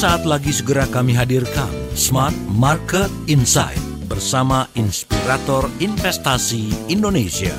[0.00, 3.76] Sesaat lagi segera kami hadirkan Smart Market Insight
[4.08, 7.52] bersama inspirator investasi Indonesia,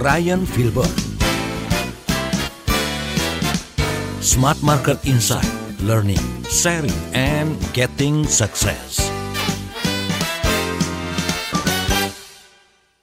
[0.00, 0.88] Ryan Filbert.
[4.24, 5.44] Smart Market Insight,
[5.84, 6.16] learning,
[6.48, 9.12] sharing, and getting success.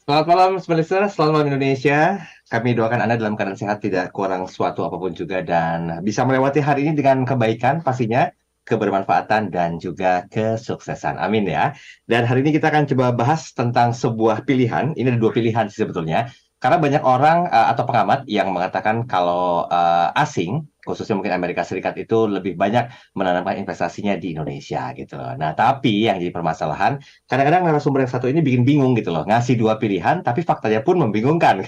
[0.10, 1.13] Selamat malam, Listener.
[1.13, 2.26] Selamat malam Indonesia.
[2.49, 6.58] Kami doakan Anda dalam keadaan sehat, tidak kurang suatu apa pun juga, dan bisa melewati
[6.58, 8.26] hari ini dengan kebaikan pastinya,
[8.70, 11.18] kebermanfaatan, dan juga kesuksesan.
[11.18, 11.73] Amin ya.
[12.05, 14.94] Dan hari ini kita akan coba bahas tentang sebuah pilihan.
[14.94, 16.30] Ini ada dua pilihan sih sebetulnya.
[16.60, 21.96] Karena banyak orang uh, atau pengamat yang mengatakan kalau uh, asing, khususnya mungkin Amerika Serikat
[21.96, 25.40] itu lebih banyak menanamkan investasinya di Indonesia gitu loh.
[25.40, 26.99] Nah, tapi yang jadi permasalahan,
[27.32, 29.24] kadang-kadang narasumber yang satu ini bikin bingung gitu loh.
[29.24, 31.63] Ngasih dua pilihan, tapi faktanya pun membingungkan.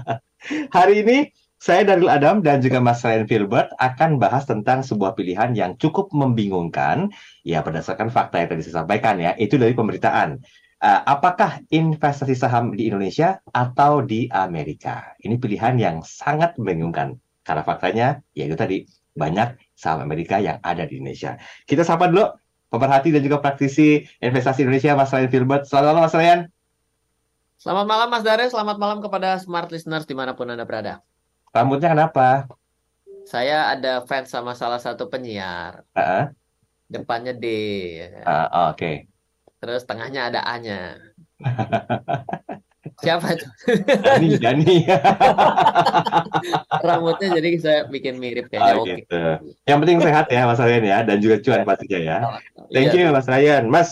[0.76, 5.56] Hari ini saya Darul Adam dan juga Mas Ryan Filbert akan bahas tentang sebuah pilihan
[5.56, 7.08] yang cukup membingungkan
[7.48, 10.36] ya berdasarkan fakta yang tadi saya sampaikan ya, itu dari pemberitaan.
[10.76, 15.16] Uh, apakah investasi saham di Indonesia atau di Amerika?
[15.24, 18.84] Ini pilihan yang sangat membingungkan karena faktanya yaitu tadi
[19.16, 21.40] banyak saham Amerika yang ada di Indonesia.
[21.64, 22.28] Kita sapa dulu
[22.68, 25.64] pemerhati dan juga praktisi investasi Indonesia Mas Ryan Filbert.
[25.64, 26.40] Selamat malam Mas Ryan.
[27.56, 31.00] Selamat malam Mas Dare, selamat malam kepada smart listeners di mana pun Anda berada.
[31.56, 32.44] Rambutnya kenapa?
[33.24, 35.88] Saya ada fans sama salah satu penyiar.
[35.96, 36.24] Uh -uh.
[36.92, 37.46] Depannya D.
[38.22, 38.76] Uh, Oke.
[38.76, 38.96] Okay.
[39.64, 41.00] Terus tengahnya ada A-nya.
[43.00, 43.46] Siapa itu?
[44.04, 44.76] Dani, Dani.
[46.86, 48.72] Rambutnya jadi saya bikin mirip kayaknya.
[48.76, 49.04] Oh, Oke.
[49.04, 49.22] Gitu.
[49.64, 52.16] Yang penting sehat ya Mas Ryan ya dan juga cuan pastinya ya.
[52.72, 53.08] Thank iya.
[53.08, 53.64] you Mas Ryan.
[53.72, 53.88] Mas,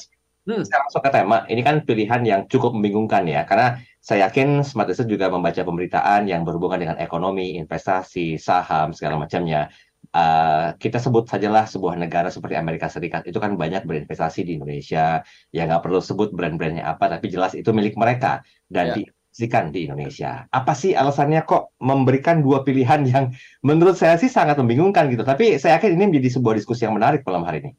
[0.49, 0.63] hmm.
[0.65, 1.39] saya masuk ke tema.
[1.49, 6.29] Ini kan pilihan yang cukup membingungkan ya karena saya yakin Smart Research juga membaca pemberitaan
[6.29, 9.73] yang berhubungan dengan ekonomi, investasi, saham segala macamnya.
[10.15, 15.25] Uh, kita sebut sajalah sebuah negara seperti Amerika Serikat itu kan banyak berinvestasi di Indonesia
[15.51, 18.95] ya nggak perlu sebut brand-brandnya apa tapi jelas itu milik mereka dan yeah.
[19.01, 23.33] diinvestasikan di Indonesia apa sih alasannya kok memberikan dua pilihan yang
[23.65, 27.25] menurut saya sih sangat membingungkan gitu tapi saya yakin ini menjadi sebuah diskusi yang menarik
[27.27, 27.73] malam hari ini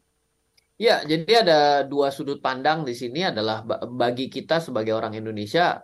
[0.76, 5.80] Ya, jadi ada dua sudut pandang di sini adalah bagi kita sebagai orang Indonesia,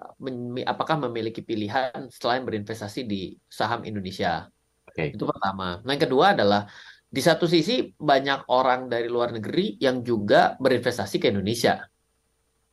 [0.67, 4.51] apakah memiliki pilihan selain berinvestasi di saham Indonesia.
[4.91, 5.15] Okay.
[5.15, 5.79] Itu pertama.
[5.79, 6.67] Nah, yang kedua adalah
[7.07, 11.87] di satu sisi banyak orang dari luar negeri yang juga berinvestasi ke Indonesia.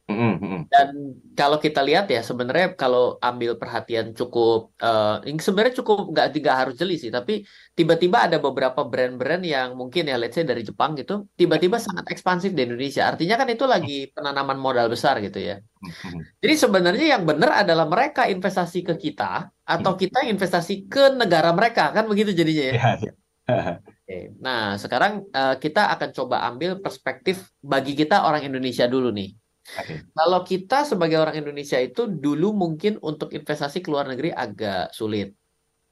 [0.08, 0.72] Mm-hmm.
[0.72, 0.88] Dan
[1.36, 6.74] kalau kita lihat ya sebenarnya kalau ambil perhatian cukup, uh, sebenarnya cukup nggak nggak harus
[6.80, 7.44] jeli sih, tapi
[7.76, 12.56] tiba-tiba ada beberapa brand-brand yang mungkin ya let's say dari Jepang gitu, tiba-tiba sangat ekspansif
[12.56, 13.04] di Indonesia.
[13.04, 15.60] Artinya kan itu lagi penanaman modal besar gitu ya.
[15.60, 16.40] Mm-hmm.
[16.40, 20.02] Jadi sebenarnya yang benar adalah mereka investasi ke kita atau mm-hmm.
[20.08, 22.74] kita investasi ke negara mereka kan begitu jadinya ya.
[22.80, 23.76] Yeah, yeah.
[23.84, 24.32] Oke.
[24.40, 29.36] Nah sekarang uh, kita akan coba ambil perspektif bagi kita orang Indonesia dulu nih.
[29.76, 30.00] Okay.
[30.16, 35.36] Kalau kita sebagai orang Indonesia itu dulu mungkin untuk investasi ke luar negeri agak sulit.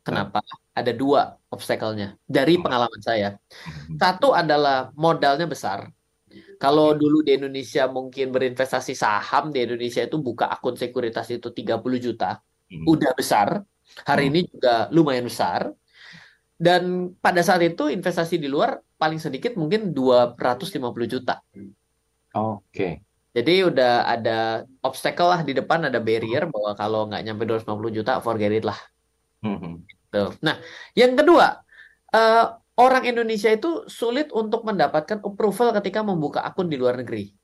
[0.06, 0.38] Kenapa?
[0.70, 3.34] Ada dua obstacle-nya dari pengalaman saya.
[3.34, 3.98] Hmm.
[3.98, 5.90] Satu adalah modalnya besar.
[6.62, 11.82] Kalau dulu di Indonesia mungkin berinvestasi saham di Indonesia itu buka akun sekuritas itu 30
[11.98, 12.38] juta.
[12.70, 12.86] Hmm.
[12.86, 13.66] Udah besar.
[14.06, 14.30] Hari hmm.
[14.30, 15.74] ini juga lumayan besar.
[16.56, 20.80] Dan pada saat itu investasi di luar paling sedikit mungkin 250
[21.12, 21.42] juta.
[21.50, 22.62] Oke.
[22.72, 22.92] Okay.
[23.36, 28.12] Jadi udah ada obstacle lah di depan, ada barrier bahwa kalau nggak nyampe 250 juta,
[28.24, 28.80] forget it lah.
[29.44, 30.40] Mm-hmm.
[30.40, 30.56] Nah,
[30.96, 31.60] yang kedua,
[32.16, 32.44] uh,
[32.80, 37.36] orang Indonesia itu sulit untuk mendapatkan approval ketika membuka akun di luar negeri.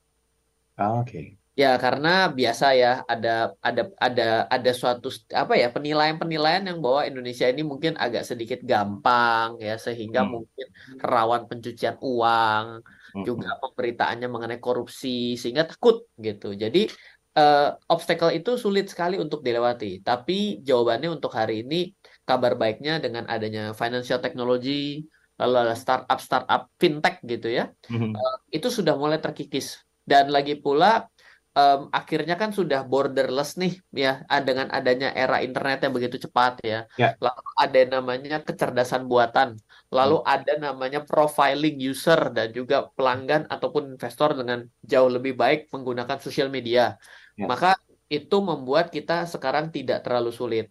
[0.81, 1.13] Oh, Oke.
[1.13, 1.27] Okay.
[1.53, 7.45] Ya karena biasa ya ada ada ada ada suatu apa ya penilaian-penilaian yang bahwa Indonesia
[7.45, 10.33] ini mungkin agak sedikit gampang ya sehingga hmm.
[10.33, 10.67] mungkin
[11.05, 12.81] rawan pencucian uang
[13.20, 16.56] juga pemberitaannya mengenai korupsi sehingga takut gitu.
[16.56, 16.88] Jadi
[17.37, 20.00] uh, obstacle itu sulit sekali untuk dilewati.
[20.00, 21.93] Tapi jawabannya untuk hari ini
[22.25, 25.05] kabar baiknya dengan adanya financial technology
[25.41, 28.14] lalu startup startup fintech gitu ya, mm-hmm.
[28.14, 29.82] uh, itu sudah mulai terkikis.
[30.03, 31.09] Dan lagi pula
[31.56, 36.88] um, akhirnya kan sudah borderless nih ya dengan adanya era internet yang begitu cepat ya.
[37.00, 37.12] Yeah.
[37.20, 39.60] Lalu ada namanya kecerdasan buatan
[39.93, 40.34] Lalu hmm.
[40.34, 46.49] ada namanya profiling user dan juga pelanggan ataupun investor dengan jauh lebih baik menggunakan sosial
[46.49, 46.96] media.
[47.37, 47.44] Ya.
[47.44, 47.76] Maka
[48.08, 50.66] itu membuat kita sekarang tidak terlalu sulit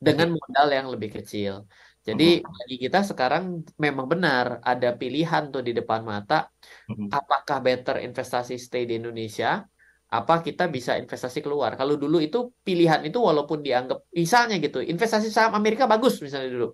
[0.00, 1.68] dengan modal yang lebih kecil.
[2.02, 2.48] Jadi hmm.
[2.48, 6.48] bagi kita sekarang memang benar ada pilihan tuh di depan mata.
[6.88, 7.12] Hmm.
[7.12, 9.68] Apakah better investasi stay di Indonesia
[10.12, 11.72] apa kita bisa investasi keluar.
[11.72, 16.68] Kalau dulu itu pilihan itu walaupun dianggap misalnya gitu, investasi saham Amerika bagus misalnya dulu.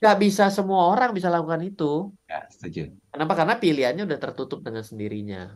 [0.00, 2.16] Nggak bisa semua orang bisa lakukan itu.
[2.24, 2.96] Ya, setuju.
[3.12, 3.36] Kenapa?
[3.36, 5.52] Karena pilihannya udah tertutup dengan sendirinya.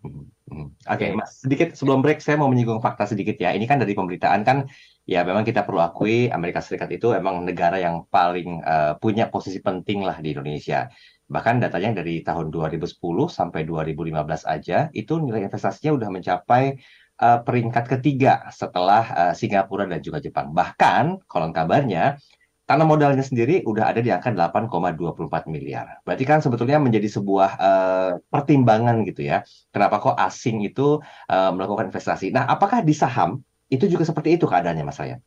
[0.00, 1.44] Oke, okay, Mas.
[1.44, 3.52] Sedikit sebelum break saya mau menyinggung fakta sedikit ya.
[3.52, 4.64] Ini kan dari pemberitaan kan
[5.04, 9.60] ya memang kita perlu akui Amerika Serikat itu emang negara yang paling uh, punya posisi
[9.60, 10.88] penting lah di Indonesia.
[11.30, 12.90] Bahkan datanya dari tahun 2010
[13.30, 16.74] sampai 2015 aja, itu nilai investasinya udah mencapai
[17.22, 20.50] uh, peringkat ketiga setelah uh, Singapura dan juga Jepang.
[20.50, 22.18] Bahkan, konon kabarnya,
[22.66, 26.02] tanah modalnya sendiri udah ada di angka 8,24 miliar.
[26.02, 29.46] Berarti kan sebetulnya menjadi sebuah uh, pertimbangan gitu ya.
[29.70, 30.98] Kenapa kok asing itu
[31.30, 32.34] uh, melakukan investasi?
[32.34, 35.22] Nah, apakah di saham itu juga seperti itu keadaannya, Mas Ryan?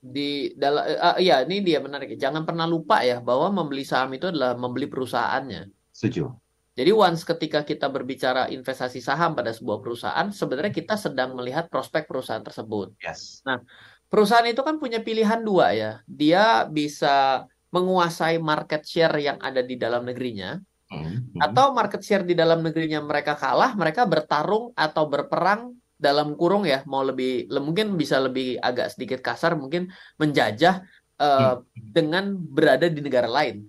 [0.00, 4.32] Di dalam uh, ya ini dia menarik jangan pernah lupa ya bahwa membeli saham itu
[4.32, 5.68] adalah membeli perusahaannya.
[5.92, 6.32] Setuju.
[6.72, 12.08] Jadi once ketika kita berbicara investasi saham pada sebuah perusahaan sebenarnya kita sedang melihat prospek
[12.08, 12.96] perusahaan tersebut.
[13.04, 13.44] Yes.
[13.44, 13.60] Nah
[14.08, 15.92] perusahaan itu kan punya pilihan dua ya.
[16.08, 20.58] Dia bisa menguasai market share yang ada di dalam negerinya
[20.90, 21.38] mm -hmm.
[21.38, 26.80] atau market share di dalam negerinya mereka kalah mereka bertarung atau berperang dalam kurung ya
[26.88, 30.80] mau lebih mungkin bisa lebih agak sedikit kasar mungkin menjajah
[31.20, 31.92] uh, hmm.
[31.92, 33.68] dengan berada di negara lain.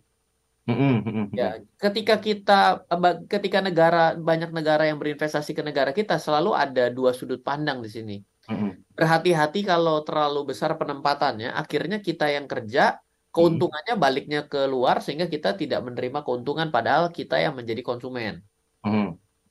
[0.62, 2.86] Hmm, hmm, hmm, ya, ketika kita
[3.28, 7.90] ketika negara banyak negara yang berinvestasi ke negara kita selalu ada dua sudut pandang di
[7.92, 8.18] sini.
[8.96, 13.00] Berhati-hati kalau terlalu besar penempatannya, akhirnya kita yang kerja
[13.32, 18.44] keuntungannya baliknya ke luar sehingga kita tidak menerima keuntungan padahal kita yang menjadi konsumen.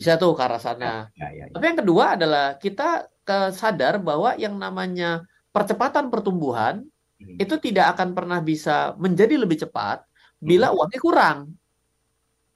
[0.01, 1.13] Bisa tuh ke arah sana.
[1.13, 3.05] Ya, ya, ya, Tapi yang kedua adalah kita
[3.53, 6.89] sadar bahwa yang namanya percepatan pertumbuhan
[7.21, 7.37] hmm.
[7.37, 10.03] itu tidak akan pernah bisa menjadi lebih cepat
[10.41, 10.77] bila hmm.
[10.81, 11.39] uangnya kurang.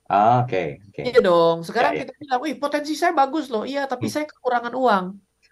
[0.08, 0.52] Ah, oke.
[0.52, 1.02] Okay, okay.
[1.12, 1.64] Iya dong.
[1.69, 2.02] Sekarang ya, ya.
[2.08, 3.69] kita bilang, wih potensi saya bagus loh.
[3.69, 4.14] Iya, tapi hmm.
[4.17, 5.05] saya kekurangan uang.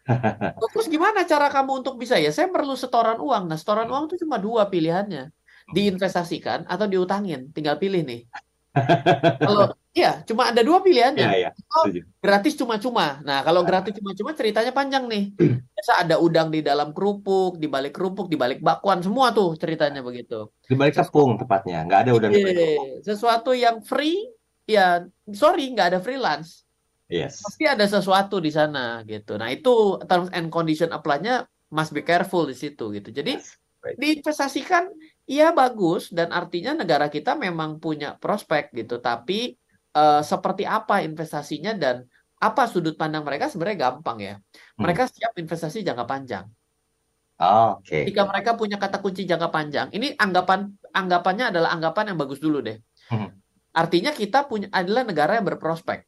[0.73, 2.33] Terus gimana cara kamu untuk bisa ya?
[2.35, 3.53] Saya perlu setoran uang.
[3.53, 5.29] Nah, setoran uang itu cuma dua pilihannya.
[5.29, 5.73] Hmm.
[5.77, 7.53] Diinvestasikan atau diutangin.
[7.53, 8.29] Tinggal pilih nih.
[9.41, 11.21] Kalau Iya, cuma ada dua pilihannya.
[11.21, 11.51] Ya, ya.
[11.77, 11.85] Oh,
[12.17, 13.21] gratis cuma-cuma.
[13.29, 15.37] Nah, kalau gratis cuma-cuma ceritanya panjang nih.
[15.77, 20.01] Biasa ada udang di dalam kerupuk, di balik kerupuk, di balik bakwan, semua tuh ceritanya
[20.01, 20.49] begitu.
[20.65, 22.33] Di balik tepung tepatnya, nggak ada udang.
[22.33, 24.33] Iya, sesuatu yang free,
[24.65, 26.65] ya sorry, nggak ada freelance.
[27.13, 27.45] Yes.
[27.45, 29.37] Pasti ada sesuatu di sana gitu.
[29.37, 33.13] Nah, itu terms and condition apply-nya must be careful di situ gitu.
[33.13, 33.61] Jadi yes.
[33.85, 34.01] right.
[34.01, 34.89] diinvestasikan
[35.27, 39.57] iya bagus dan artinya negara kita memang punya prospek gitu, tapi
[39.97, 42.05] uh, seperti apa investasinya dan
[42.43, 44.35] apa sudut pandang mereka sebenarnya gampang ya.
[44.39, 44.83] Hmm.
[44.83, 45.13] Mereka hmm.
[45.15, 46.47] siap investasi jangka panjang.
[47.43, 47.87] Oh, Oke.
[47.87, 48.03] Okay.
[48.11, 52.63] Jika mereka punya kata kunci jangka panjang, ini anggapan anggapannya adalah anggapan yang bagus dulu
[52.63, 52.79] deh.
[53.11, 53.31] Hmm.
[53.73, 56.05] Artinya kita punya adalah negara yang berprospek.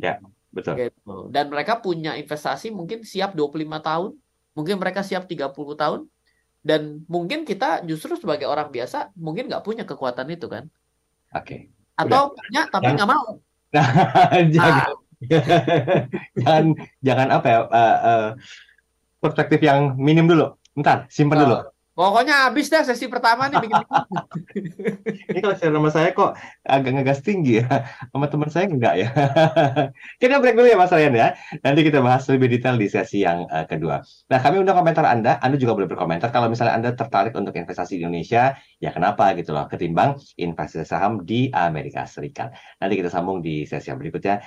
[0.00, 0.18] Ya,
[0.50, 0.76] betul.
[0.76, 1.16] Gitu.
[1.30, 4.10] Dan mereka punya investasi mungkin siap 25 tahun,
[4.56, 6.00] mungkin mereka siap 30 tahun,
[6.62, 10.66] dan mungkin kita justru sebagai orang biasa mungkin nggak punya kekuatan itu kan.
[11.32, 11.44] Oke.
[11.44, 11.62] Okay
[11.98, 13.26] atau punya tapi nggak mau
[14.54, 14.88] jangan, ah.
[16.38, 16.64] jangan
[17.02, 18.26] jangan apa ya uh, uh,
[19.18, 21.56] perspektif yang minim dulu Bentar, simpan dulu.
[21.98, 23.82] Pokoknya habis dah sesi pertama nih bikin.
[25.34, 27.90] Ini kalau share nama saya kok agak ngegas tinggi ya.
[28.14, 29.10] Sama teman saya enggak ya.
[30.22, 31.28] kita break dulu ya Mas Ryan ya.
[31.66, 34.06] Nanti kita bahas lebih detail di sesi yang uh, kedua.
[34.30, 35.42] Nah, kami undang komentar Anda.
[35.42, 39.50] Anda juga boleh berkomentar kalau misalnya Anda tertarik untuk investasi di Indonesia, ya kenapa gitu
[39.50, 42.54] loh, ketimbang investasi saham di Amerika Serikat.
[42.78, 44.38] Nanti kita sambung di sesi yang berikutnya.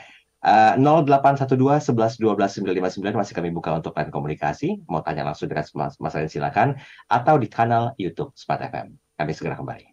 [0.41, 4.81] Uh, 0812 11 12 959 masih kami buka untuk lain komunikasi.
[4.89, 6.81] Mau tanya langsung dengan Mas, Mas silakan.
[7.05, 8.97] Atau di kanal YouTube Smart FM.
[9.21, 9.85] Kami segera kembali.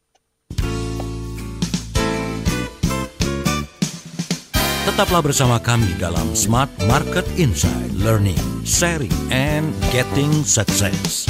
[4.89, 11.29] Tetaplah bersama kami dalam Smart Market Insight Learning, Sharing, and Getting Success.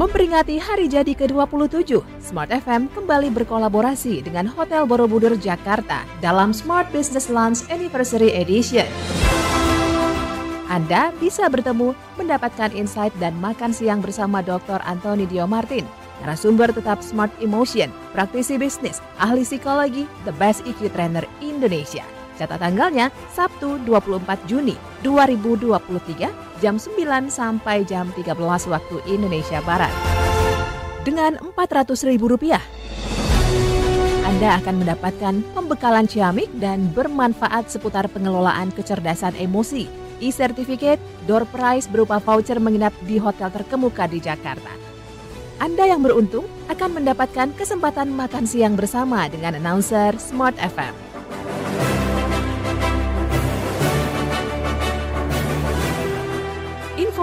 [0.00, 7.28] Memperingati hari jadi ke-27, Smart FM kembali berkolaborasi dengan Hotel Borobudur Jakarta dalam Smart Business
[7.28, 8.88] Lunch Anniversary Edition.
[10.72, 14.80] Anda bisa bertemu, mendapatkan insight dan makan siang bersama Dr.
[14.88, 15.84] Anthony Dio Martin,
[16.24, 22.19] narasumber tetap Smart Emotion, praktisi bisnis, ahli psikologi, the best EQ trainer Indonesia.
[22.40, 24.72] Catat tanggalnya Sabtu 24 Juni
[25.04, 28.32] 2023 jam 9 sampai jam 13
[28.72, 29.92] waktu Indonesia Barat.
[31.04, 32.16] Dengan Rp400.000,
[34.24, 39.88] Anda akan mendapatkan pembekalan ciamik dan bermanfaat seputar pengelolaan kecerdasan emosi,
[40.24, 44.72] e-certificate, door prize berupa voucher menginap di hotel terkemuka di Jakarta.
[45.60, 51.09] Anda yang beruntung akan mendapatkan kesempatan makan siang bersama dengan announcer Smart FM.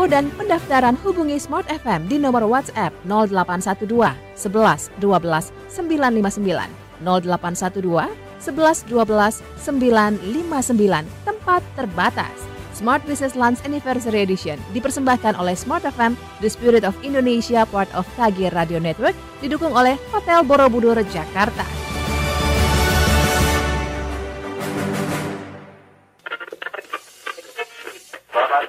[0.05, 3.89] Dan pendaftaran hubungi Smart FM di nomor WhatsApp 0812
[4.37, 6.69] 11 12 959
[7.01, 12.35] 0812 11 12 959 tempat terbatas.
[12.77, 16.13] Smart Business Lunch Anniversary Edition dipersembahkan oleh Smart FM,
[16.45, 21.65] The Spirit of Indonesia, part of KG Radio Network, didukung oleh Hotel Borobudur, Jakarta.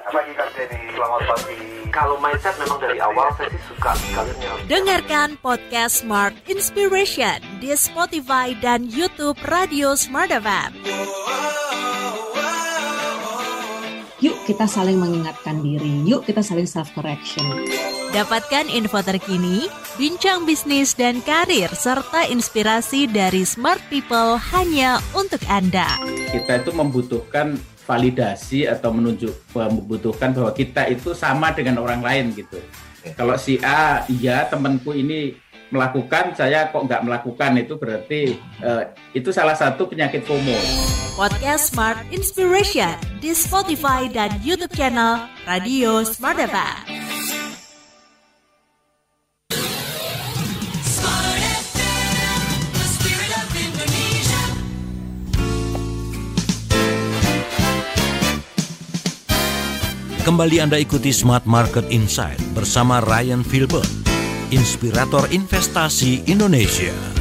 [0.08, 1.56] Selamat pagi.
[1.92, 4.32] Kalau mindset memang dari awal saya sih suka sekali
[4.64, 10.80] Dengarkan podcast Smart Inspiration di Spotify dan YouTube Radio Smart FM.
[14.24, 17.44] Yuk kita saling mengingatkan diri, yuk kita saling self correction.
[18.16, 19.68] Dapatkan info terkini,
[20.00, 26.00] bincang bisnis dan karir serta inspirasi dari smart people hanya untuk Anda.
[26.32, 32.60] Kita itu membutuhkan validasi atau menunjuk membutuhkan bahwa kita itu sama dengan orang lain gitu.
[33.16, 35.32] Kalau si A, iya temanku ini
[35.72, 40.56] melakukan, saya kok nggak melakukan itu berarti uh, itu salah satu penyakit FOMO.
[41.16, 42.92] Podcast Smart Inspiration
[43.24, 47.07] di Spotify dan YouTube channel Radio Smart FM.
[60.38, 63.90] Kembali Anda ikuti Smart Market Insight bersama Ryan Filbert,
[64.54, 67.17] inspirator investasi Indonesia.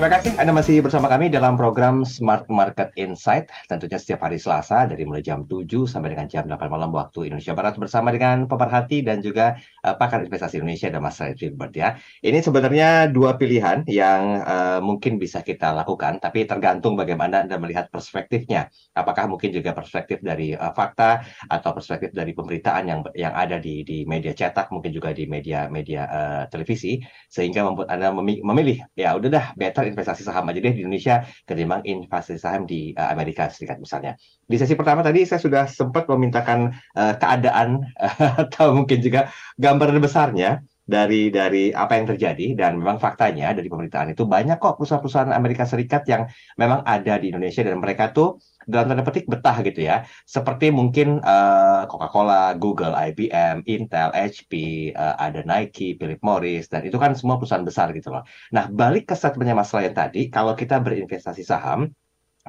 [0.00, 3.52] Terima kasih Anda masih bersama kami dalam program Smart Market Insight.
[3.68, 7.52] Tentunya setiap hari Selasa dari mulai jam 7 sampai dengan jam 8 malam waktu Indonesia
[7.52, 12.00] Barat bersama dengan pemerhati dan juga uh, pakar investasi Indonesia dan Mas Ray Gilbert ya.
[12.24, 17.92] Ini sebenarnya dua pilihan yang uh, mungkin bisa kita lakukan, tapi tergantung bagaimana Anda melihat
[17.92, 18.72] perspektifnya.
[18.96, 23.84] Apakah mungkin juga perspektif dari uh, fakta atau perspektif dari pemberitaan yang yang ada di
[23.84, 29.12] di media cetak, mungkin juga di media media uh, televisi, sehingga membuat Anda memilih ya
[29.12, 33.50] udah dah better investasi saham aja deh di Indonesia ketimbang investasi saham di uh, Amerika
[33.50, 34.14] Serikat misalnya.
[34.46, 39.28] Di sesi pertama tadi saya sudah sempat memintakan uh, keadaan uh, atau mungkin juga
[39.58, 44.80] gambaran besarnya dari dari apa yang terjadi dan memang faktanya dari pemerintahan itu banyak kok
[44.80, 46.26] perusahaan-perusahaan Amerika Serikat yang
[46.58, 50.04] memang ada di Indonesia dan mereka tuh dalam tanda petik betah gitu ya.
[50.28, 54.52] Seperti mungkin uh, Coca-Cola, Google, IBM, Intel, HP,
[54.92, 58.22] uh, ada Nike, Philip Morris dan itu kan semua perusahaan besar gitu loh.
[58.52, 61.88] Nah, balik ke statementnya Mas Ryan tadi, kalau kita berinvestasi saham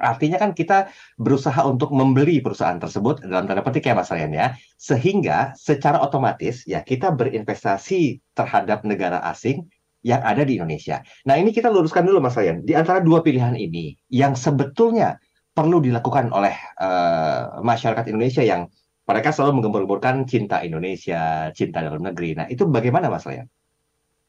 [0.00, 0.88] Artinya kan kita
[1.20, 4.46] berusaha untuk membeli perusahaan tersebut dalam tanda petik ya Mas Ryan ya.
[4.80, 9.68] Sehingga secara otomatis ya kita berinvestasi terhadap negara asing
[10.02, 11.04] yang ada di Indonesia.
[11.28, 12.64] Nah ini kita luruskan dulu Mas Ryan.
[12.64, 15.20] Di antara dua pilihan ini yang sebetulnya
[15.52, 18.66] perlu dilakukan oleh uh, masyarakat Indonesia yang
[19.04, 22.38] mereka selalu menggembur-gemburkan cinta Indonesia, cinta dalam negeri.
[22.38, 23.46] Nah itu bagaimana Mas Ryan?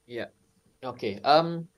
[0.03, 0.27] Iya,
[0.83, 0.99] oke.
[0.99, 1.13] Okay.
[1.23, 1.71] Um,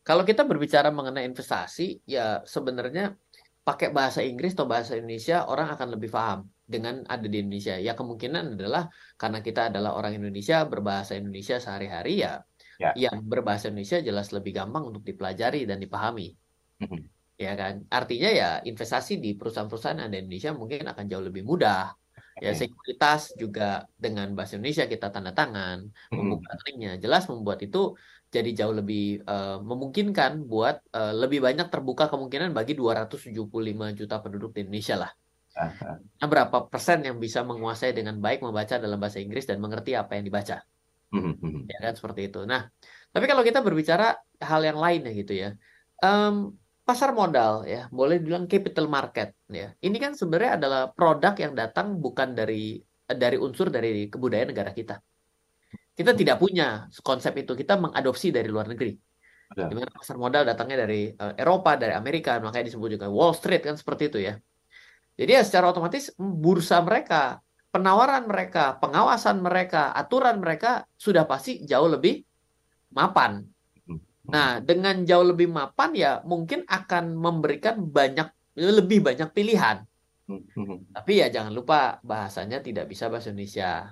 [0.00, 3.16] kalau kita berbicara mengenai investasi, ya sebenarnya
[3.60, 7.76] pakai bahasa Inggris atau bahasa Indonesia orang akan lebih paham dengan ada di Indonesia.
[7.76, 8.88] Ya kemungkinan adalah
[9.20, 12.40] karena kita adalah orang Indonesia berbahasa Indonesia sehari-hari ya,
[12.80, 16.32] ya, yang berbahasa Indonesia jelas lebih gampang untuk dipelajari dan dipahami.
[16.80, 17.02] Mm-hmm.
[17.40, 21.92] Ya kan, artinya ya investasi di perusahaan-perusahaan ada di Indonesia mungkin akan jauh lebih mudah.
[22.40, 26.16] Ya sekuritas juga dengan bahasa Indonesia kita tanda tangan, mm-hmm.
[26.16, 27.92] membuka linknya, jelas membuat itu
[28.30, 33.34] jadi jauh lebih uh, memungkinkan buat uh, lebih banyak terbuka kemungkinan bagi 275
[33.98, 35.10] juta penduduk di Indonesia lah.
[35.58, 40.14] Nah, berapa persen yang bisa menguasai dengan baik membaca dalam bahasa Inggris dan mengerti apa
[40.14, 40.62] yang dibaca?
[41.10, 41.66] Mm-hmm.
[41.66, 42.46] Ya kan seperti itu.
[42.46, 42.70] Nah,
[43.10, 45.48] tapi kalau kita berbicara hal yang lain ya gitu ya,
[46.06, 46.54] um,
[46.86, 49.74] pasar modal ya, boleh bilang capital market ya.
[49.82, 52.78] Ini kan sebenarnya adalah produk yang datang bukan dari
[53.10, 55.02] dari unsur dari kebudayaan negara kita
[55.94, 57.52] kita tidak punya konsep itu.
[57.54, 58.92] Kita mengadopsi dari luar negeri.
[59.58, 59.66] Ya.
[59.66, 63.66] Di mana pasar modal datangnya dari uh, Eropa, dari Amerika, makanya disebut juga Wall Street
[63.66, 64.34] kan seperti itu ya.
[65.18, 67.42] Jadi ya secara otomatis bursa mereka,
[67.74, 72.22] penawaran mereka, pengawasan mereka, aturan mereka sudah pasti jauh lebih
[72.94, 73.44] mapan.
[74.30, 79.82] Nah, dengan jauh lebih mapan ya mungkin akan memberikan banyak lebih banyak pilihan.
[80.30, 83.90] Hmm, Tapi ya jangan lupa bahasanya tidak bisa bahasa Indonesia.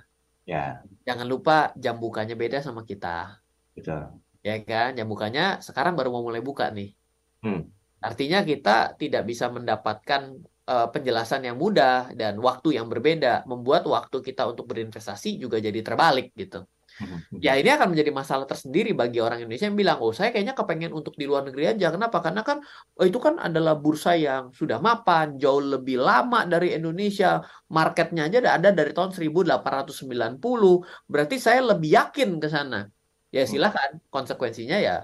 [0.49, 0.81] Ya.
[1.05, 3.37] Jangan lupa jam bukanya beda sama kita.
[3.77, 4.17] Betul.
[4.41, 6.97] Ya kan, jam bukanya sekarang baru mau mulai buka nih.
[7.45, 7.69] Hmm.
[8.01, 14.25] Artinya kita tidak bisa mendapatkan uh, penjelasan yang mudah dan waktu yang berbeda, membuat waktu
[14.25, 16.65] kita untuk berinvestasi juga jadi terbalik gitu.
[16.99, 17.39] Mhm.
[17.39, 20.91] Ya ini akan menjadi masalah tersendiri bagi orang Indonesia yang bilang, oh saya kayaknya kepengen
[20.91, 21.95] untuk di luar negeri aja.
[21.95, 22.19] Kenapa?
[22.19, 22.59] Karena kan
[22.99, 27.39] oh, itu kan adalah bursa yang sudah mapan, jauh lebih lama dari Indonesia.
[27.71, 30.83] Marketnya aja ada dari tahun 1890.
[31.07, 32.83] Berarti saya lebih yakin ke sana.
[33.31, 33.51] Ya Hmm.
[33.55, 33.91] silakan.
[34.11, 34.95] Konsekuensinya ya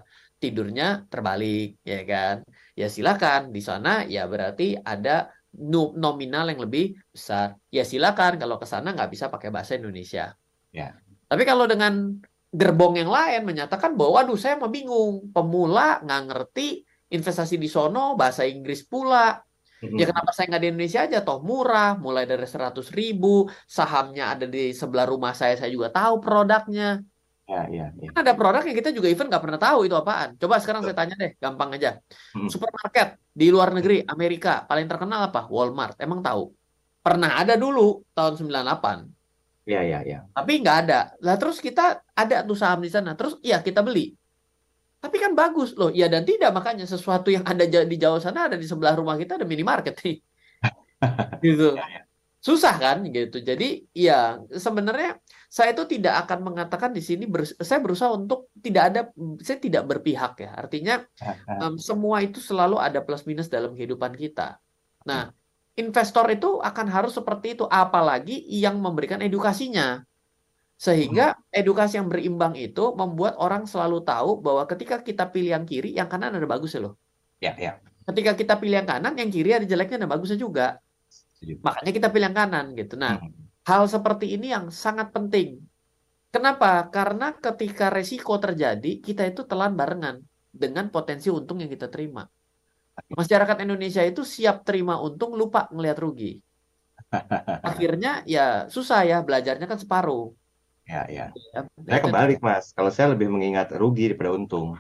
[0.42, 2.36] tidurnya terbalik, ya kan?
[2.74, 3.54] Ya silakan.
[3.54, 5.30] Di sana ya berarti ada
[6.04, 7.54] nominal yang lebih besar.
[7.70, 8.32] Ya silakan.
[8.42, 10.34] Kalau ke sana nggak bisa pakai bahasa Indonesia.
[10.74, 11.03] Ya.
[11.26, 12.16] Tapi kalau dengan
[12.54, 18.14] gerbong yang lain menyatakan bahwa, waduh saya mau bingung, pemula nggak ngerti investasi di sono,
[18.14, 19.42] bahasa Inggris pula.
[19.82, 19.98] Mhm.
[19.98, 21.18] Ya kenapa saya nggak di Indonesia aja?
[21.20, 26.22] Toh murah, mulai dari 100 ribu, sahamnya ada di sebelah rumah saya, saya juga tahu
[26.22, 27.02] produknya.
[27.44, 28.08] Ya, ya, ya.
[28.08, 30.32] Kan ada produk yang kita juga even nggak pernah tahu itu apaan.
[30.40, 32.00] Coba sekarang saya tanya deh, gampang aja.
[32.32, 32.48] Mhm.
[32.48, 35.44] Supermarket di luar negeri, Amerika, paling terkenal apa?
[35.52, 36.00] Walmart.
[36.00, 36.48] Emang tahu?
[37.04, 39.13] Pernah ada dulu tahun 98.
[39.64, 40.18] Ya, ya, ya.
[40.36, 41.00] Tapi nggak ada.
[41.24, 43.16] Lah terus kita ada tuh saham di sana.
[43.16, 44.12] Terus ya kita beli.
[45.00, 45.88] Tapi kan bagus loh.
[45.92, 49.40] Ya dan tidak makanya sesuatu yang ada di jauh sana ada di sebelah rumah kita
[49.40, 50.16] ada minimarket nih.
[51.44, 51.76] gitu.
[52.44, 53.40] Susah kan gitu.
[53.40, 55.16] Jadi ya sebenarnya
[55.48, 59.00] saya itu tidak akan mengatakan di sini berus- saya berusaha untuk tidak ada
[59.40, 60.50] saya tidak berpihak ya.
[60.52, 60.94] Artinya
[61.48, 64.60] em, semua itu selalu ada plus minus dalam kehidupan kita.
[65.08, 65.32] Nah,
[65.74, 70.02] investor itu akan harus seperti itu, apalagi yang memberikan edukasinya.
[70.74, 75.94] Sehingga edukasi yang berimbang itu membuat orang selalu tahu bahwa ketika kita pilih yang kiri,
[75.94, 76.94] yang kanan ada bagusnya loh.
[77.40, 77.78] Ya, ya.
[78.04, 80.82] Ketika kita pilih yang kanan, yang kiri ada jeleknya dan bagusnya juga.
[81.08, 81.62] Setuju.
[81.62, 82.94] Makanya kita pilih yang kanan gitu.
[82.98, 83.32] Nah, Mhm.
[83.64, 85.62] hal seperti ini yang sangat penting.
[86.34, 86.90] Kenapa?
[86.90, 90.18] Karena ketika resiko terjadi, kita itu telan barengan
[90.50, 92.26] dengan potensi untung yang kita terima.
[92.94, 96.38] Masyarakat Indonesia itu siap terima untung, lupa ngelihat rugi.
[97.70, 100.34] Akhirnya ya susah ya, belajarnya kan separuh.
[100.84, 101.26] Ya, ya.
[101.32, 101.60] ya.
[101.88, 102.70] Saya kebalik, Mas.
[102.76, 104.76] Kalau saya lebih mengingat rugi daripada untung.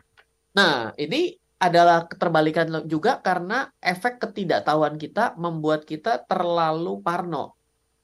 [0.54, 7.56] Nah, ini adalah keterbalikan juga karena efek ketidaktahuan kita membuat kita terlalu parno.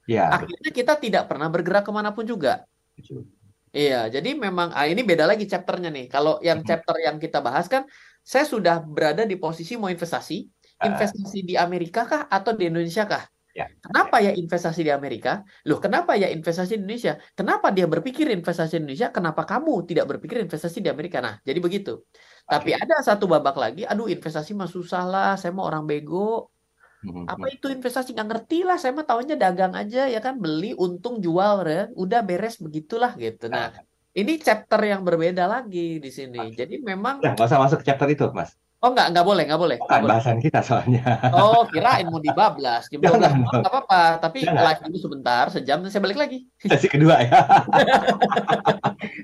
[0.09, 2.65] Ya, Akhirnya kita tidak pernah bergerak ke mana pun juga.
[2.97, 3.29] betul.
[3.71, 6.11] Iya, jadi memang ah, ini beda lagi chapternya nih.
[6.11, 6.67] Kalau yang Mhm.
[6.67, 7.87] chapter yang kita bahas kan,
[8.23, 10.47] saya sudah berada di posisi mau investasi,
[10.81, 10.89] Ah.
[10.89, 13.25] investasi di Amerika kah atau di Indonesia kah?
[13.51, 13.67] Ya.
[13.83, 15.43] Kenapa ya investasi di Amerika?
[15.67, 17.19] Loh, kenapa ya investasi di Indonesia?
[17.35, 19.11] Kenapa dia berpikir investasi di Indonesia?
[19.11, 21.19] Kenapa kamu tidak berpikir investasi di Amerika?
[21.19, 22.07] Nah, jadi begitu.
[22.47, 26.55] Tapi ada satu babak lagi, aduh investasi mah susah lah, saya mau orang bego.
[27.03, 27.25] Mhm.
[27.33, 28.13] Apa itu investasi?
[28.15, 31.89] Nggak ngerti lah, saya mah tahunya dagang aja ya kan, beli, untung, jual, ya.
[31.97, 33.49] udah beres begitulah gitu.
[33.49, 33.73] Nah,
[34.11, 36.51] ini chapter yang berbeda lagi di sini.
[36.51, 38.59] Jadi memang, nggak usah masuk ke chapter itu, Mas.
[38.81, 39.77] oh nggak, nggak boleh, nggak boleh.
[39.77, 40.11] Bukan boleh.
[40.17, 41.05] bahasan kita soalnya.
[41.37, 42.89] Oh, kirain mau dibablas.
[42.91, 43.33] Jam 12 Jangan.
[43.39, 44.03] malam nggak apa-apa.
[44.25, 44.65] Tapi Jangan.
[44.67, 46.49] live dulu sebentar, sejam, dan saya balik lagi.
[46.65, 47.45] Sesi kedua ya.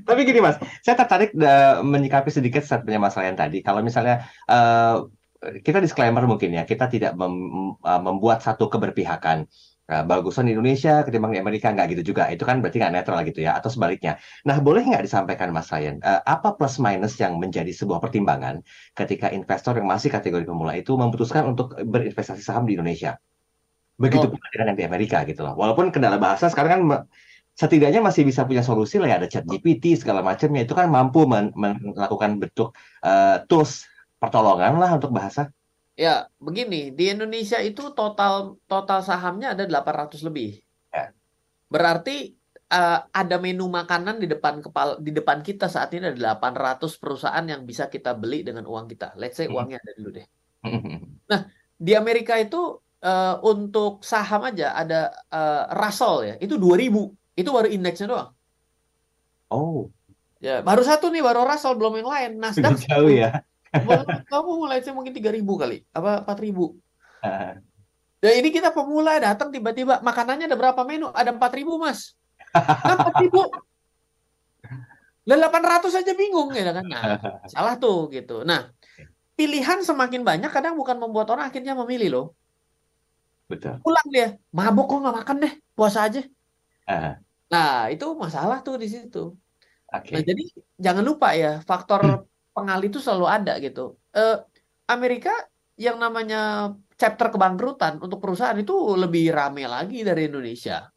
[0.07, 3.64] Tapi gini Mas, saya tertarik eh, menyikapi sedikit saat penyamasalan tadi.
[3.64, 4.96] Kalau misalnya eh,
[5.64, 9.49] kita disclaimer mungkin ya, kita tidak mem- eh, membuat satu keberpihakan.
[9.87, 12.22] Eh, bagusan di Indonesia ketimbang di Amerika nggak gitu juga.
[12.35, 14.18] Itu kan berarti nggak netral gitu ya, atau sebaliknya.
[14.49, 18.57] Nah, boleh nggak disampaikan Mas Ryan, eh, apa plus minus yang menjadi sebuah pertimbangan
[18.99, 23.14] ketika investor yang masih kategori pemula itu memutuskan untuk berinvestasi saham di Indonesia?
[24.03, 24.33] Begitu Oh.
[24.33, 25.55] pula dengan yang di Amerika gitu loh.
[25.57, 26.83] Walaupun kendala bahasa sekarang kan
[27.57, 31.25] setidaknya masih bisa punya solusi lah ya ada chat GPT segala macamnya itu kan mampu
[31.33, 31.53] men-
[31.96, 32.68] melakukan bentuk
[33.07, 33.88] eh, tools
[34.20, 35.49] pertolongan lah untuk bahasa.
[35.97, 40.61] Ya, begini, di Indonesia itu total total sahamnya ada 800 lebih.
[40.93, 41.17] Ya.
[41.73, 42.37] Berarti
[42.69, 47.47] eh, ada menu makanan di depan kepala di depan kita saat ini ada 800 perusahaan
[47.49, 49.17] yang bisa kita beli dengan uang kita.
[49.17, 49.57] Let's say Hmm.
[49.57, 50.27] uangnya ada dulu deh.
[51.77, 52.57] Di Amerika itu
[53.01, 55.01] eh, untuk saham aja ada
[55.33, 57.09] eh, Russell ya, itu 2000.
[57.37, 58.31] Itu baru indeksnya doang.
[59.51, 59.89] Oh,
[60.37, 62.31] Ya, baru satu nih, baru Russell, belum yang lain.
[62.37, 63.41] Nasdaq jauh ya.
[64.33, 66.73] Kamu mulai sih mungkin 3000 kali, apa 4000.
[67.25, 67.59] Ah,
[68.25, 71.12] Ya ini kita pemula datang tiba-tiba makanannya ada berapa menu?
[71.12, 72.17] Ada 4000 mas.
[72.57, 73.45] Nah, 4000.
[75.27, 76.87] Lah 800 aja bingung ya kan.
[76.87, 77.03] Nah,
[77.53, 78.43] salah tuh gitu.
[78.43, 78.73] Nah,
[79.37, 82.27] pilihan semakin banyak kadang bukan membuat orang akhirnya memilih loh.
[83.47, 83.79] Betul.
[83.85, 86.25] Pulang dia, mabuk kok nggak makan deh, puasa aja.
[86.89, 89.39] Ah, Nah, itu masalah tuh di situ.
[89.87, 90.12] Oke.
[90.19, 90.43] Nah, jadi
[90.83, 94.01] jangan lupa ya, faktor pengali itu selalu ada gitu.
[94.16, 94.40] Eh,
[94.88, 95.37] Amerika
[95.77, 100.88] yang namanya chapter kebangkrutan untuk perusahaan itu lebih rame lagi dari Indonesia.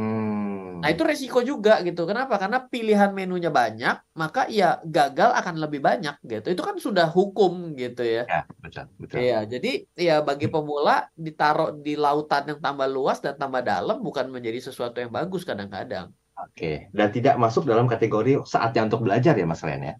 [0.00, 0.78] Hmm.
[0.78, 2.06] Nah, itu resiko juga gitu.
[2.06, 2.38] Kenapa?
[2.38, 6.54] Karena pilihan menunya banyak, maka ya gagal akan lebih banyak gitu.
[6.54, 8.22] Itu kan sudah hukum gitu ya.
[8.30, 9.16] Ya, betul, betul.
[9.18, 14.30] Iya, jadi ya bagi pemula ditaruh di lautan yang tambah luas dan tambah dalam bukan
[14.30, 16.14] menjadi sesuatu yang bagus kadang-kadang.
[16.38, 19.94] Oke, dan tidak masuk dalam kategori saatnya untuk belajar ya Mas Ren ya?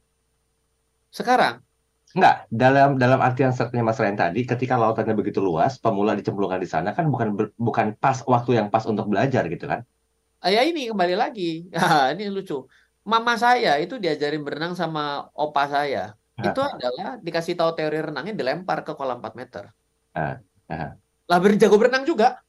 [1.09, 1.65] Sekarang?
[2.17, 6.69] Enggak, dalam dalam artian sepertinya Mas Ren tadi, ketika lautannya begitu luas, pemula dicemplungkan di
[6.69, 9.85] sana kan bukan bukan pas waktu yang pas untuk belajar gitu kan?
[10.41, 11.69] Ah, ya ini kembali lagi.
[11.77, 12.65] Ah, ini lucu.
[13.05, 16.17] Mama saya itu diajarin berenang sama opa saya.
[16.39, 19.65] Itu adalah dikasih tahu teori renangnya dilempar ke kolam 4 meter.
[21.29, 22.41] Lah berjago berenang juga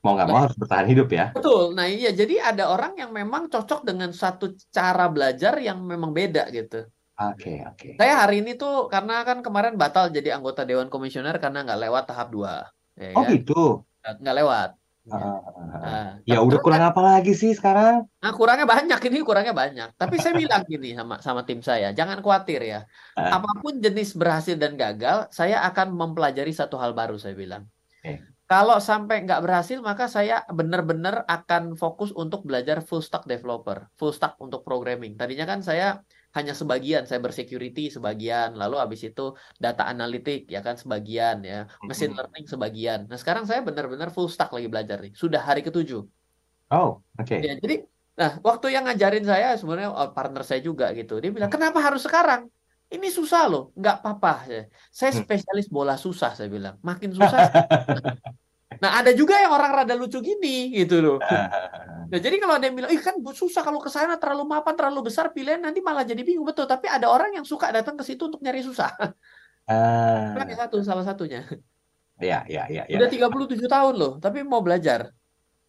[0.00, 1.28] mau nggak mau harus bertahan hidup ya.
[1.36, 1.76] Betul.
[1.76, 6.48] Nah iya, jadi ada orang yang memang cocok dengan satu cara belajar yang memang beda
[6.56, 6.88] gitu.
[7.20, 7.76] Oke, okay, oke.
[7.76, 7.92] Okay.
[8.00, 12.04] Saya hari ini tuh karena kan kemarin batal jadi anggota Dewan Komisioner karena nggak lewat
[12.08, 12.64] tahap dua.
[12.96, 13.32] Ya, oh kan?
[13.36, 13.84] gitu?
[14.00, 14.70] Nggak lewat.
[15.10, 15.40] Uh,
[15.80, 18.08] nah, ya udah kurang apa lagi sih sekarang?
[18.20, 19.96] Nah kurangnya banyak ini kurangnya banyak.
[20.00, 22.80] Tapi saya bilang gini sama sama tim saya, jangan khawatir ya.
[23.16, 23.36] Uh.
[23.36, 27.68] Apa pun jenis berhasil dan gagal, saya akan mempelajari satu hal baru saya bilang.
[28.00, 28.24] Okay.
[28.48, 34.10] Kalau sampai nggak berhasil, maka saya benar-benar akan fokus untuk belajar full stack developer, full
[34.10, 35.20] stack untuk programming.
[35.20, 40.78] Tadinya kan saya hanya sebagian, cyber security sebagian, lalu habis itu data analitik ya kan
[40.78, 43.00] sebagian ya, machine learning sebagian.
[43.10, 46.06] Nah sekarang saya benar-benar full stack lagi belajar nih, sudah hari ketujuh.
[46.70, 47.26] Oh, oke.
[47.26, 47.42] Okay.
[47.42, 47.82] Ya, jadi,
[48.14, 52.06] nah waktu yang ngajarin saya sebenarnya oh, partner saya juga gitu, dia bilang kenapa harus
[52.06, 52.46] sekarang?
[52.90, 54.50] Ini susah loh, nggak apa-apa.
[54.90, 55.22] Saya hmm.
[55.22, 56.74] spesialis bola susah, saya bilang.
[56.82, 57.38] Makin susah.
[58.80, 61.18] nah, ada juga yang orang rada lucu gini, gitu loh.
[62.10, 65.06] Nah, jadi kalau ada yang bilang, ih kan susah kalau ke sana terlalu mapan, terlalu
[65.06, 66.42] besar, pilihan nanti malah jadi bingung.
[66.42, 68.90] Betul, tapi ada orang yang suka datang ke situ untuk nyari susah.
[69.70, 71.46] Uh, kan satu, salah satunya.
[72.18, 72.82] Ya, ya, ya.
[72.90, 72.98] ya.
[72.98, 75.14] Udah 37 tahun loh, tapi mau belajar.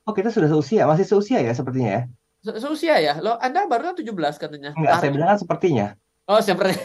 [0.02, 2.04] Oh, kita sudah seusia, masih seusia ya sepertinya ya?
[2.42, 3.22] Se seusia ya?
[3.22, 4.74] Lo Anda baru kan 17 katanya.
[4.74, 5.94] Enggak, saya bilang kan sepertinya.
[6.26, 6.74] Oh, seperti.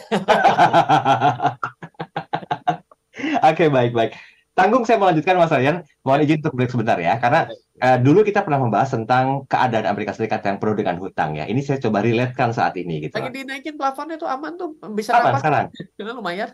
[3.49, 4.13] Oke, baik, baik.
[4.57, 5.85] Tanggung saya melanjutkan Mas Ryan.
[6.01, 7.45] Mohon izin untuk break sebentar ya, karena
[7.85, 11.45] uh, dulu kita pernah membahas tentang keadaan Amerika Serikat yang penuh dengan hutang ya.
[11.45, 13.21] Ini saya coba relatekan saat ini gitu.
[13.21, 15.69] Lagi dinaikin plafonnya tuh aman tuh, bisa aman sekarang.
[16.01, 16.49] Karena lumayan.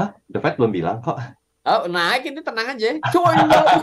[0.00, 1.20] Ah, The Fed belum bilang kok.
[1.62, 2.98] Oh, naik ini tenang aja.
[3.14, 3.36] Cuy,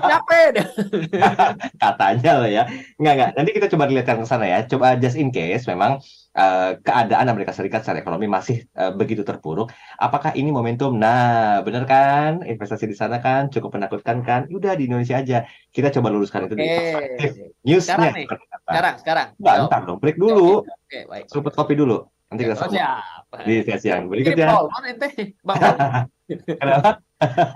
[0.03, 0.67] capek
[1.85, 2.67] Katanya loh ya.
[2.99, 3.31] Enggak, enggak.
[3.39, 4.59] Nanti kita coba lihat ke sana ya.
[4.67, 6.03] Coba just in case memang
[6.35, 9.71] uh, keadaan Amerika Serikat secara ekonomi masih uh, begitu terpuruk.
[9.97, 10.97] Apakah ini momentum?
[10.97, 12.45] Nah, benar kan?
[12.45, 14.45] Investasi di sana kan cukup menakutkan kan?
[14.51, 15.47] Udah di Indonesia aja.
[15.73, 17.31] Kita coba luruskan itu di perspektif
[17.65, 17.95] newsnya.
[17.97, 18.27] Sekarang nih.
[18.69, 19.27] Sekarang, sekarang.
[19.39, 19.97] Enggak, ntar dong.
[20.01, 20.65] Break dulu.
[20.65, 21.25] Oke, okay, baik.
[21.31, 22.05] Seruput kopi dulu.
[22.29, 23.33] Nanti kita oh, siap.
[23.41, 24.53] Di sesi yang berikutnya.
[26.29, 27.01] Kenapa?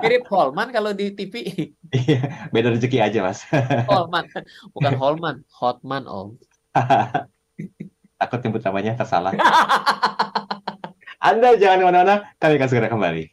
[0.01, 1.45] Mirip Holman kalau di TV.
[1.93, 3.45] Iya, beda rezeki aja, Mas.
[3.85, 4.25] Holman.
[4.73, 6.41] Bukan Holman, Hotman, Om.
[8.23, 9.35] Takut nyebut namanya tersalah.
[11.27, 13.23] Anda jangan ke mana-mana, kami akan segera kembali.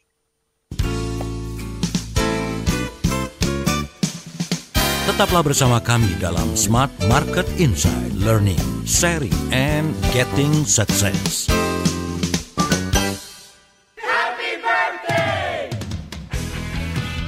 [5.07, 11.47] Tetaplah bersama kami dalam Smart Market Insight Learning, Sharing, and Getting Success.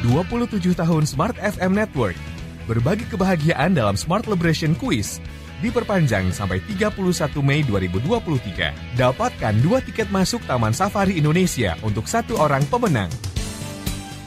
[0.04, 2.19] 27 tahun Smart FM Network.
[2.67, 5.23] Berbagi kebahagiaan dalam Smart Celebration Quiz
[5.63, 6.99] diperpanjang sampai 31
[7.39, 8.99] Mei 2023.
[8.99, 13.08] Dapatkan dua tiket masuk Taman Safari Indonesia untuk satu orang pemenang.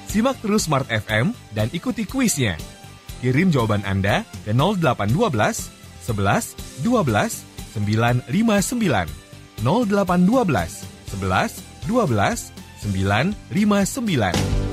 [0.09, 2.57] Simak terus Smart FM dan ikuti kuisnya.
[3.20, 5.12] Kirim jawaban Anda ke 0812
[6.09, 7.44] 11 12
[7.77, 9.12] 959
[9.61, 10.88] 0812
[11.20, 11.53] 11
[11.85, 14.66] 12 959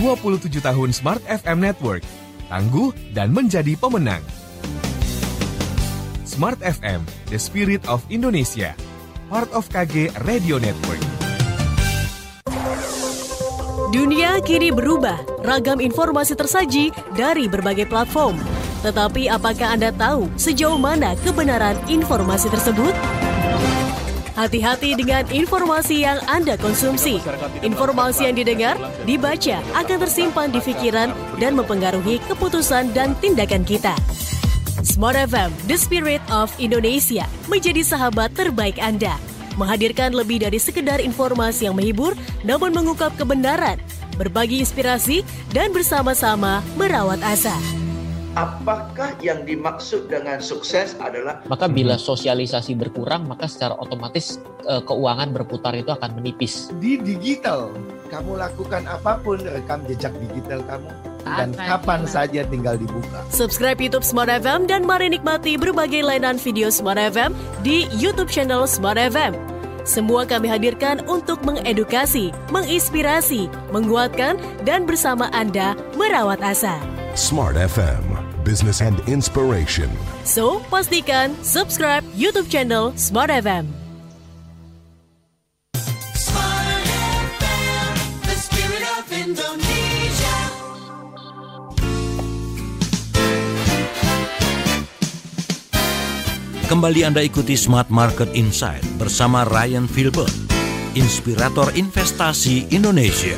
[0.00, 2.00] 27 tahun Smart FM Network.
[2.48, 4.24] Tangguh dan menjadi pemenang.
[6.32, 8.72] Smart FM, the spirit of Indonesia.
[9.28, 11.04] Part of KG Radio Network.
[13.92, 18.40] Dunia kini berubah, ragam informasi tersaji dari berbagai platform.
[18.80, 22.96] Tetapi apakah Anda tahu sejauh mana kebenaran informasi tersebut?
[24.32, 27.20] Hati-hati dengan informasi yang Anda konsumsi.
[27.60, 33.92] Informasi yang didengar, dibaca akan tersimpan di pikiran dan mempengaruhi keputusan dan tindakan kita.
[34.80, 39.20] Smart FM, The Spirit of Indonesia, menjadi sahabat terbaik Anda.
[39.60, 43.76] Menghadirkan lebih dari sekedar informasi yang menghibur, namun mengungkap kebenaran,
[44.16, 47.52] berbagi inspirasi, dan bersama-sama merawat asa.
[48.32, 55.36] Apakah yang dimaksud dengan sukses adalah maka bila sosialisasi berkurang maka secara otomatis e, keuangan
[55.36, 56.72] berputar itu akan menipis.
[56.80, 57.76] Di digital
[58.08, 63.22] kamu lakukan apa pun rekam jejak digital kamu dan kapan saja tinggal dibuka.
[63.32, 67.32] Subscribe YouTube Smart FM dan mari nikmati berbagai layanan video Smart FM
[67.66, 69.34] di YouTube channel Smart FM.
[69.82, 76.78] Semua kami hadirkan untuk mengedukasi, menginspirasi, menguatkan, dan bersama Anda merawat asa.
[77.18, 79.90] Smart FM business and inspiration.
[80.26, 83.81] So, pastikan subscribe YouTube channel Smart FM.
[96.72, 100.32] Kembali Anda ikuti Smart Market Insight bersama Ryan Filbert,
[100.96, 103.36] inspirator investasi Indonesia.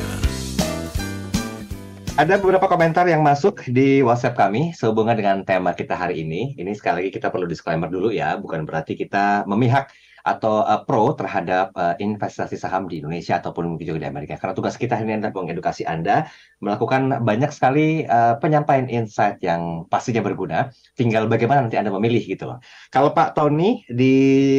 [2.15, 6.55] Ada beberapa komentar yang masuk di WhatsApp kami sehubungan dengan tema kita hari ini.
[6.55, 9.91] Ini sekali lagi kita perlu disclaimer dulu ya, bukan berarti kita memihak
[10.25, 14.41] atau uh, pro terhadap uh, investasi saham di Indonesia ataupun mungkin juga di Amerika.
[14.41, 16.25] Karena tugas kita ini adalah mengedukasi Anda,
[16.65, 20.73] melakukan banyak sekali uh, penyampaian insight yang pastinya berguna.
[20.97, 22.57] Tinggal bagaimana nanti Anda memilih gitu loh.
[22.89, 24.15] Kalau Pak Tony di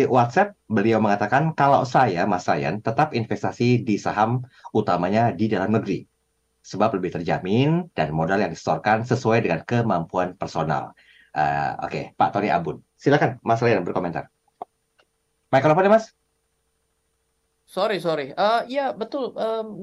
[0.06, 6.06] WhatsApp, beliau mengatakan kalau saya, Mas Ryan, tetap investasi di saham utamanya di dalam negeri.
[6.62, 10.94] Sebab lebih terjamin dan modal yang disetorkan sesuai dengan kemampuan personal.
[11.34, 12.04] Uh, Oke, okay.
[12.14, 12.86] Pak Tony Abun.
[12.94, 14.35] Silakan Mas Ryan berkomentar.
[15.58, 16.06] Mikrofonnya Mas?
[17.66, 18.30] Sorry, sorry.
[18.38, 19.34] Uh, ya betul,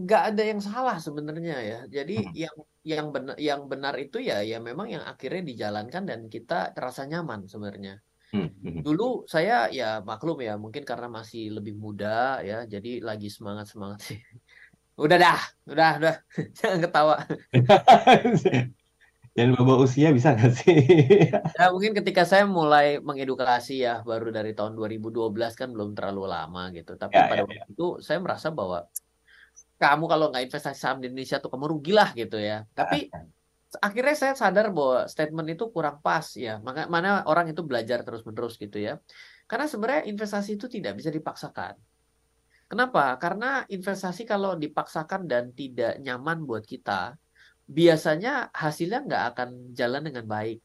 [0.07, 1.79] nggak um, ada yang salah sebenarnya ya.
[1.91, 2.33] Jadi hmm.
[2.33, 7.03] yang yang benar yang benar itu ya ya memang yang akhirnya dijalankan dan kita terasa
[7.03, 7.99] nyaman sebenarnya.
[8.33, 8.49] Hmm.
[8.49, 8.81] hmm.
[8.81, 13.99] Dulu saya ya maklum ya, mungkin karena masih lebih muda ya, jadi lagi semangat semangat
[14.01, 14.19] sih.
[15.03, 16.15] Udah dah, udah, udah,
[16.62, 17.17] jangan ketawa.
[19.34, 20.78] Dan bawa usia bisa nggak sih?
[21.58, 25.10] ya mungkin ketika saya mulai mengedukasi ya baru dari tahun 2012
[25.58, 26.93] kan belum terlalu lama gitu.
[26.93, 27.74] Tapi ya, pada ya, waktu ya.
[27.74, 28.86] itu saya merasa bahwa
[29.82, 32.62] kamu kalau nggak investasi saham di Indonesia tuh kamu rugilah gitu ya.
[32.78, 33.26] Tapi ya.
[33.82, 36.62] akhirnya saya sadar bahwa statement itu kurang pas ya.
[36.62, 39.02] Maka mana orang itu belajar terus-menerus gitu ya.
[39.50, 41.74] Karena sebenarnya investasi itu tidak bisa dipaksakan.
[42.69, 43.17] Kenapa?
[43.17, 47.17] Karena investasi kalau dipaksakan dan tidak nyaman buat kita,
[47.67, 50.60] biasanya hasilnya nggak akan jalan dengan baik.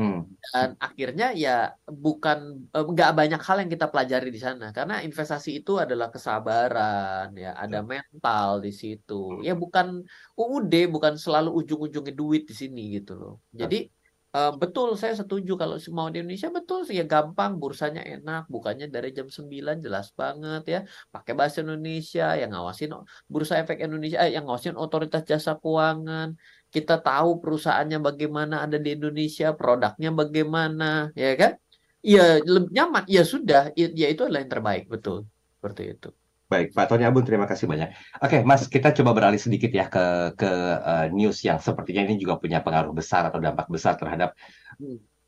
[0.00, 0.24] Hmm.
[0.40, 2.38] Dan akhirnya ya bukan
[2.72, 4.72] eh, nggak banyak hal yang kita pelajari di sana.
[4.72, 9.44] Karena investasi itu adalah kesabaran ya ada mental di situ.
[9.44, 10.00] Ya bukan
[10.40, 13.34] UUD bukan selalu ujung-ujungnya duit di sini gitu loh.
[13.52, 13.92] Jadi
[14.30, 18.86] Uh, betul, saya setuju kalau mau di Indonesia betul sih ya gampang, bursanya enak, bukannya
[18.86, 20.78] dari jam 9 jelas banget ya.
[21.10, 22.94] Pakai bahasa Indonesia, yang ngawasin
[23.26, 26.38] Bursa Efek Indonesia, eh, yang ngawasin Otoritas Jasa Keuangan.
[26.70, 31.52] Kita tahu perusahaannya bagaimana ada di Indonesia, produknya bagaimana, ya kan?
[32.06, 35.26] Ya nyaman, ya sudah, ya, ya itu adalah yang terbaik, betul.
[35.58, 36.19] Seperti itu.
[36.50, 37.94] Baik, Pak Tony Abun, terima kasih banyak.
[38.18, 40.50] Oke, Mas, kita coba beralih sedikit ya ke ke
[40.82, 44.34] uh, news yang sepertinya ini juga punya pengaruh besar atau dampak besar terhadap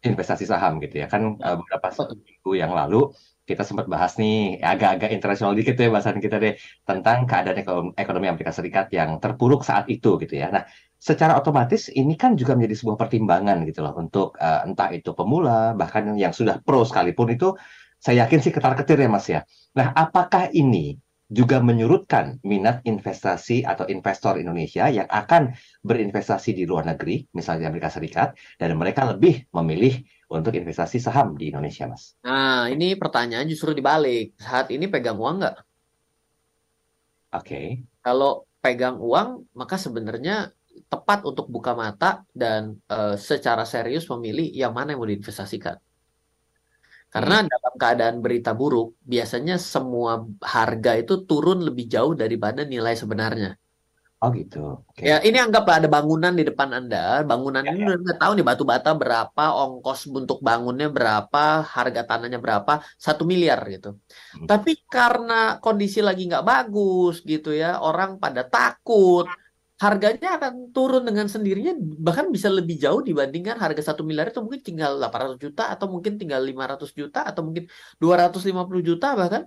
[0.03, 1.07] investasi saham gitu ya.
[1.07, 3.15] Kan uh, beberapa minggu yang lalu
[3.47, 7.59] kita sempat bahas nih agak-agak internasional dikit ya bahasan kita deh tentang keadaan
[7.95, 10.51] ekonomi Amerika Serikat yang terpuruk saat itu gitu ya.
[10.51, 10.67] Nah,
[10.99, 15.79] secara otomatis ini kan juga menjadi sebuah pertimbangan gitu loh untuk uh, entah itu pemula
[15.79, 17.55] bahkan yang sudah pro sekalipun itu
[18.03, 19.47] saya yakin sih ketar-ketir ya Mas ya.
[19.79, 20.99] Nah, apakah ini
[21.33, 27.88] juga menyurutkan minat investasi atau investor Indonesia yang akan berinvestasi di luar negeri, misalnya Amerika
[27.88, 32.21] Serikat, dan mereka lebih memilih untuk investasi saham di Indonesia, Mas.
[32.21, 34.37] Nah, ini pertanyaan justru dibalik.
[34.37, 35.57] Saat ini pegang uang nggak?
[37.33, 37.49] Oke.
[37.49, 37.66] Okay.
[38.05, 40.53] Kalau pegang uang, maka sebenarnya
[40.88, 45.81] tepat untuk buka mata dan uh, secara serius memilih yang mana yang mau diinvestasikan.
[47.12, 47.48] Karena hmm.
[47.53, 53.61] dalam keadaan berita buruk, biasanya semua harga itu turun lebih jauh daripada nilai sebenarnya.
[54.22, 54.87] Oh gitu.
[54.94, 55.11] Okay.
[55.11, 57.27] Ya ini anggaplah ada bangunan di depan Anda.
[57.27, 57.98] Bangunan ya, ini ya.
[57.98, 63.59] udah tahu nih batu bata berapa, ongkos untuk bangunnya berapa, harga tanahnya berapa, satu miliar
[63.66, 63.98] gitu.
[64.38, 64.46] Hmm.
[64.46, 69.27] Tapi karena kondisi lagi nggak bagus gitu ya, orang pada takut,
[69.83, 74.62] harganya akan turun dengan sendirinya bahkan bisa lebih jauh dibandingkan harga satu miliar itu mungkin
[74.62, 77.66] tinggal 800 juta atau mungkin tinggal 500 juta atau mungkin
[77.99, 79.42] 250 juta bahkan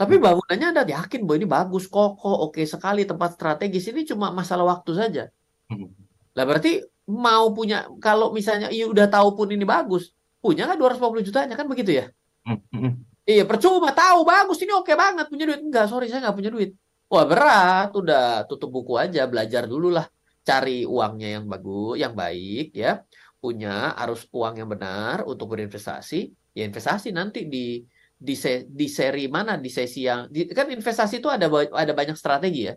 [0.00, 0.24] tapi hmm.
[0.24, 4.96] bangunannya Anda yakin bahwa ini bagus kokoh oke sekali tempat strategis ini cuma masalah waktu
[4.96, 5.24] saja
[5.68, 5.92] hmm.
[6.32, 11.20] lah berarti mau punya kalau misalnya iya udah tahu pun ini bagus punya kan 250
[11.20, 12.08] jutanya kan begitu ya
[12.48, 12.96] hmm.
[13.28, 16.72] iya percuma tahu bagus ini oke banget punya duit enggak sorry saya nggak punya duit
[17.14, 20.02] Wah berat, udah tutup buku aja, belajar dulu lah,
[20.42, 23.06] cari uangnya yang bagus, yang baik ya,
[23.38, 27.86] punya arus uang yang benar untuk berinvestasi, ya investasi nanti di
[28.18, 32.18] di, se, di seri mana di sesi yang di, kan investasi itu ada ada banyak
[32.18, 32.74] strategi ya,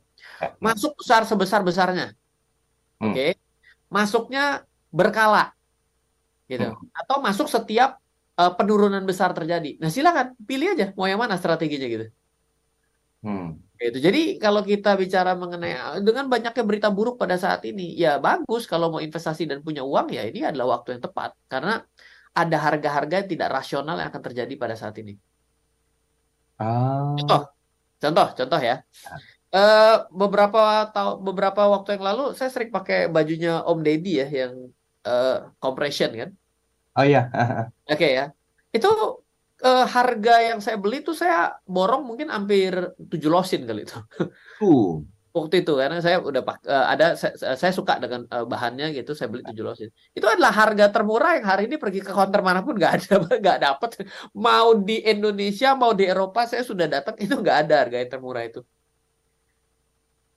[0.61, 2.13] masuk besar sebesar besarnya,
[3.01, 3.09] hmm.
[3.09, 3.31] oke, okay?
[3.89, 5.49] masuknya berkala,
[6.45, 6.93] gitu, hmm.
[6.93, 7.97] atau masuk setiap
[8.37, 9.81] uh, penurunan besar terjadi.
[9.81, 12.05] Nah silakan pilih aja mau yang mana strateginya gitu.
[13.25, 13.65] Hmm.
[13.77, 14.01] Itu.
[14.01, 18.89] Jadi kalau kita bicara mengenai dengan banyaknya berita buruk pada saat ini, ya bagus kalau
[18.89, 21.85] mau investasi dan punya uang ya ini adalah waktu yang tepat karena
[22.33, 25.13] ada harga-harga yang tidak rasional yang akan terjadi pada saat ini.
[26.57, 27.13] Ah.
[27.21, 27.41] Contoh,
[28.01, 28.81] contoh, contoh ya.
[29.53, 34.53] Eh beberapa tahun beberapa waktu yang lalu saya sering pakai bajunya Om Deddy ya yang
[35.05, 36.29] eh, compression kan.
[36.97, 37.29] Oh iya.
[37.93, 38.33] Oke ya.
[38.73, 39.21] Itu
[39.63, 43.97] eh, harga yang saya beli tuh saya borong mungkin hampir 7 losin kali itu.
[44.61, 45.01] Uh.
[45.37, 49.29] Waktu itu karena saya udah eh, ada saya, saya suka dengan eh, bahannya gitu saya
[49.29, 49.89] beli 7 losin.
[50.17, 53.59] Itu adalah harga termurah yang hari ini pergi ke counter mana pun nggak ada nggak
[53.61, 53.89] dapat.
[54.33, 58.43] Mau di Indonesia mau di Eropa saya sudah datang itu nggak ada harga yang termurah
[58.49, 58.65] itu.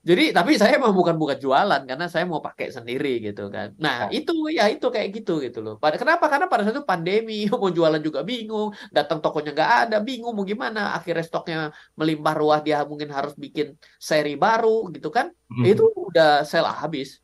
[0.01, 3.77] Jadi tapi saya mau bukan bukan jualan karena saya mau pakai sendiri gitu kan.
[3.77, 5.77] Nah itu ya itu kayak gitu gitu loh.
[5.77, 6.25] Pada kenapa?
[6.25, 10.41] Karena pada saat itu pandemi mau jualan juga bingung, datang tokonya nggak ada, bingung mau
[10.41, 10.97] gimana.
[10.97, 15.29] Akhirnya stoknya melimpah ruah dia mungkin harus bikin seri baru gitu kan.
[15.53, 15.69] Hmm.
[15.69, 17.21] Itu udah sell habis.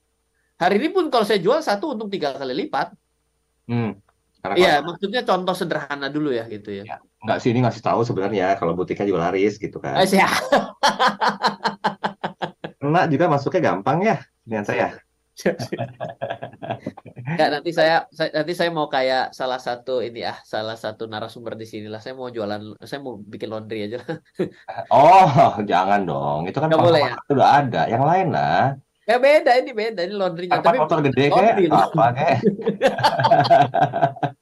[0.62, 2.94] Hari ini pun kalau saya jual satu untung tiga kali lipat.
[3.66, 3.98] Hmm.
[4.54, 7.02] Iya maksudnya contoh sederhana dulu ya gitu ya.
[7.18, 9.98] nggak sih ini ngasih tahu sebenarnya kalau butiknya juga laris gitu kan.
[9.98, 10.06] Eh,
[12.88, 14.16] Kena juga masuknya gampang ya
[14.48, 14.96] dengan saya.
[17.38, 21.60] Ya, nanti saya, saya nanti saya mau kayak salah satu ini ah, salah satu narasumber
[21.60, 22.00] di sini lah.
[22.00, 24.18] Saya mau jualan, saya mau bikin laundry aja lah.
[24.88, 26.48] Oh, jangan dong.
[26.48, 27.14] Itu kan Nggak boleh ya?
[27.28, 27.82] udah ada.
[27.92, 28.64] Yang lain lah.
[29.04, 30.64] Ya beda ini beda ini laundrynya.
[30.64, 32.40] Apa motor gede kayak apa kayak.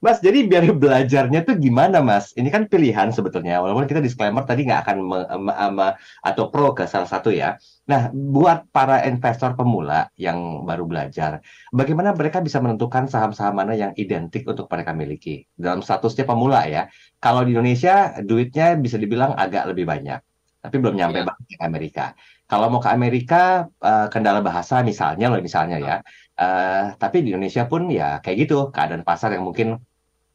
[0.00, 2.32] Mas, jadi biar belajarnya tuh gimana, Mas?
[2.32, 3.60] Ini kan pilihan sebetulnya.
[3.60, 7.60] Walaupun kita disclaimer tadi nggak akan me- me- me- atau pro ke salah satu ya.
[7.90, 13.92] Nah, buat para investor pemula yang baru belajar, bagaimana mereka bisa menentukan saham-saham mana yang
[14.00, 15.44] identik untuk mereka miliki?
[15.52, 16.88] Dalam statusnya pemula ya.
[17.20, 20.20] Kalau di Indonesia, duitnya bisa dibilang agak lebih banyak.
[20.60, 21.28] Tapi belum nyampe Iya.
[21.28, 22.04] banget ke Amerika.
[22.50, 25.94] Kalau mau ke Amerika, eh, kendala bahasa misalnya loh, misalnya ya.
[26.40, 29.76] Eh, tapi di Indonesia pun ya kayak gitu, keadaan pasar yang mungkin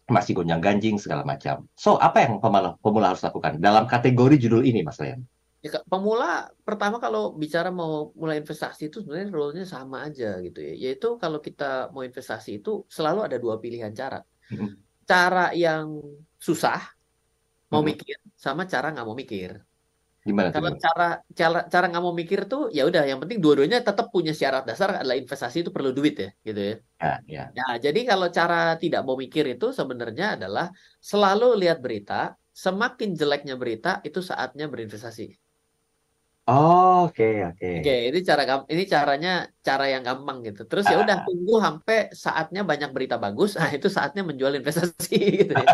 [0.05, 1.65] masih gonjang-ganjing segala macam.
[1.73, 5.21] So, apa yang pemula, pemula harus lakukan dalam kategori judul ini, Mas Ryan?
[5.65, 6.25] Ya, pemula
[6.61, 10.73] pertama kalau bicara mau mulai investasi itu sebenarnya role-nya sama aja gitu ya.
[10.83, 14.21] Yaitu kalau kita mau investasi itu selalu ada dua pilihan cara.
[14.53, 14.77] Mm-mm.
[15.09, 15.85] Cara yang
[16.37, 16.77] susah
[17.73, 17.89] mau Mm-mm.
[17.89, 19.51] mikir sama cara nggak mau mikir.
[20.25, 20.53] Gimana tuh?
[20.57, 20.83] Kalau gimana?
[20.85, 21.07] cara
[21.39, 24.89] cara cara nggak mau mikir tuh ya udah yang penting dua-duanya tetap punya syarat dasar
[24.99, 26.75] adalah investasi itu perlu duit ya gitu ya.
[27.01, 27.43] Ya, ya.
[27.57, 30.65] Nah, jadi kalau cara tidak mau mikir itu sebenarnya adalah
[31.03, 35.25] selalu lihat berita, semakin jeleknya berita itu saatnya berinvestasi.
[36.47, 37.69] Oh, oke, oke.
[37.81, 39.29] Oke, ini cara ini caranya
[39.67, 40.61] cara yang gampang gitu.
[40.69, 45.53] Terus ya udah tunggu sampai saatnya banyak berita bagus, nah itu saatnya menjual investasi gitu
[45.57, 45.67] ya.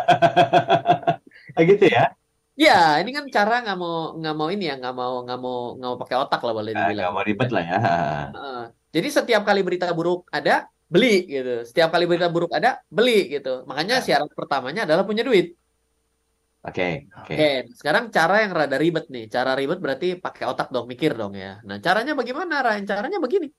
[1.69, 2.15] Gitu ya?
[2.65, 2.71] Ya,
[3.01, 5.97] ini kan cara nggak mau nggak mau ini ya, nggak mau nggak mau nggak mau
[6.01, 7.03] pakai otak lah boleh Nah, dibilang.
[7.03, 7.77] nggak mau ribet lah ya.
[8.95, 10.51] Jadi setiap kali berita buruk ada,
[10.93, 11.49] beli gitu.
[11.69, 13.49] Setiap kali berita buruk ada, beli gitu.
[13.69, 15.45] Makanya syarat pertamanya adalah punya duit.
[16.61, 17.33] Oke, oke.
[17.33, 19.25] Oke, sekarang cara yang rada ribet nih.
[19.35, 21.57] Cara ribet berarti pakai otak dong, mikir dong ya.
[21.67, 22.85] Nah, caranya bagaimana, Ryan?
[22.85, 23.49] Caranya begini.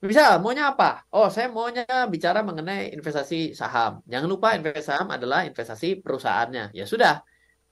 [0.00, 1.04] Misal, maunya apa?
[1.12, 4.00] Oh, saya maunya bicara mengenai investasi saham.
[4.08, 6.72] Jangan lupa investasi saham adalah investasi perusahaannya.
[6.72, 7.20] Ya sudah,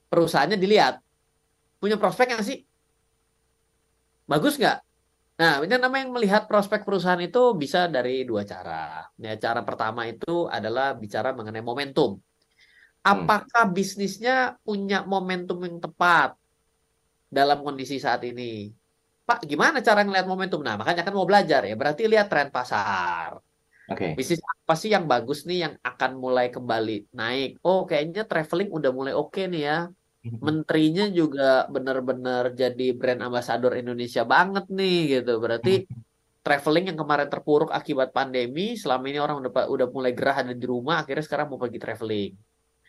[0.08, 1.00] perusahaannya dilihat.
[1.82, 2.58] Punya prospek nggak sih?
[4.26, 4.78] Bagus nggak?
[5.36, 9.04] Nah, ini namanya yang melihat prospek perusahaan itu bisa dari dua cara.
[9.20, 12.16] Ya, cara pertama itu adalah bicara mengenai momentum.
[13.04, 16.34] Apakah bisnisnya punya momentum yang tepat
[17.28, 18.72] dalam kondisi saat ini?
[19.28, 20.64] Pak, gimana cara ngelihat momentum?
[20.64, 21.74] Nah, makanya kan mau belajar ya.
[21.76, 23.38] Berarti lihat tren pasar.
[23.92, 24.16] Oke.
[24.18, 27.62] Bisnis apa sih yang bagus nih yang akan mulai kembali naik?
[27.62, 29.86] Oh, kayaknya traveling udah mulai oke nih ya.
[30.42, 35.38] Menterinya juga benar-benar jadi brand ambassador Indonesia banget nih gitu.
[35.38, 35.86] Berarti
[36.42, 40.66] traveling yang kemarin terpuruk akibat pandemi, selama ini orang udah udah mulai gerah ada di
[40.66, 42.34] rumah, akhirnya sekarang mau pergi traveling.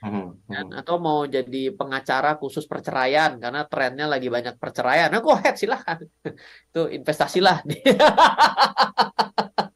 [0.02, 5.14] Hmm, Dan- atau mau jadi pengacara khusus perceraian karena trennya lagi banyak perceraian.
[5.14, 6.02] Nah, go ahead silahkan.
[6.74, 7.62] Itu investasilah.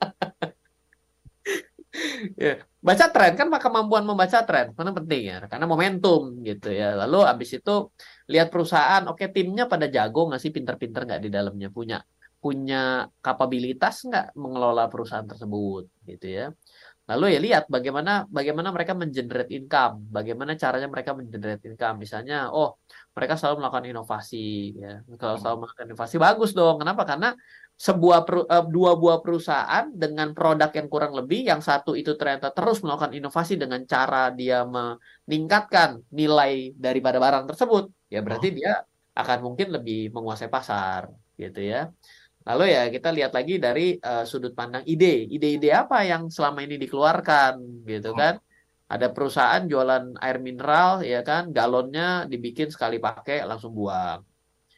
[2.37, 6.93] Ya, baca tren kan maka kemampuan membaca tren karena penting ya karena momentum gitu ya.
[7.05, 7.71] Lalu abis itu
[8.31, 10.51] lihat perusahaan oke timnya pada jago nggak sih?
[10.55, 11.67] Pinter-pinter nggak di dalamnya?
[11.71, 11.97] Punya
[12.41, 15.83] punya kapabilitas nggak mengelola perusahaan tersebut?
[16.09, 16.45] Gitu ya.
[17.09, 21.95] Lalu ya lihat bagaimana bagaimana mereka mengenerate income bagaimana caranya mereka mengenerate income.
[22.03, 22.79] Misalnya oh
[23.11, 25.03] mereka selalu melakukan inovasi ya.
[25.19, 26.79] Kalau selalu melakukan inovasi bagus dong.
[26.79, 27.03] Kenapa?
[27.03, 27.35] Karena
[27.81, 32.53] sebuah peru- eh, dua buah perusahaan dengan produk yang kurang lebih yang satu itu ternyata
[32.53, 38.85] terus melakukan inovasi dengan cara dia meningkatkan nilai daripada barang tersebut ya berarti dia
[39.17, 41.89] akan mungkin lebih menguasai pasar gitu ya.
[42.41, 46.77] Lalu ya kita lihat lagi dari uh, sudut pandang ide, ide-ide apa yang selama ini
[46.81, 48.41] dikeluarkan gitu kan.
[48.91, 54.19] Ada perusahaan jualan air mineral ya kan, galonnya dibikin sekali pakai langsung buang.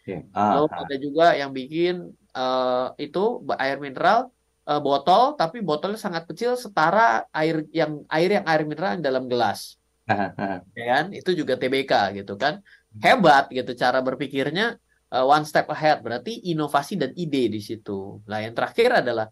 [0.04, 0.28] Oke.
[0.30, 0.82] Lalu Ah, ah.
[0.84, 3.24] ada juga yang bikin eh, itu
[3.58, 4.30] air mineral
[4.66, 9.26] eh, botol tapi botolnya sangat kecil setara air yang air yang air mineral yang dalam
[9.30, 9.78] gelas.
[10.78, 11.06] Ya kan?
[11.16, 12.60] Itu juga TBK gitu kan.
[13.00, 14.76] Hebat gitu cara berpikirnya
[15.14, 18.20] eh, one step ahead berarti inovasi dan ide di situ.
[18.28, 19.32] Nah, yang terakhir adalah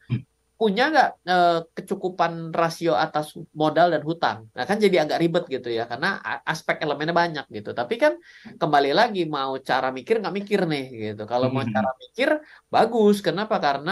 [0.62, 3.26] punya nggak eh, kecukupan rasio atas
[3.62, 4.38] modal dan hutang.
[4.56, 6.08] Nah, kan jadi agak ribet gitu ya, karena
[6.52, 7.70] aspek elemennya banyak gitu.
[7.80, 8.14] Tapi kan
[8.62, 11.22] kembali lagi mau cara mikir nggak mikir nih gitu.
[11.32, 11.74] Kalau mau Mhm.
[11.76, 12.30] cara mikir
[12.74, 13.16] bagus.
[13.28, 13.56] Kenapa?
[13.66, 13.92] Karena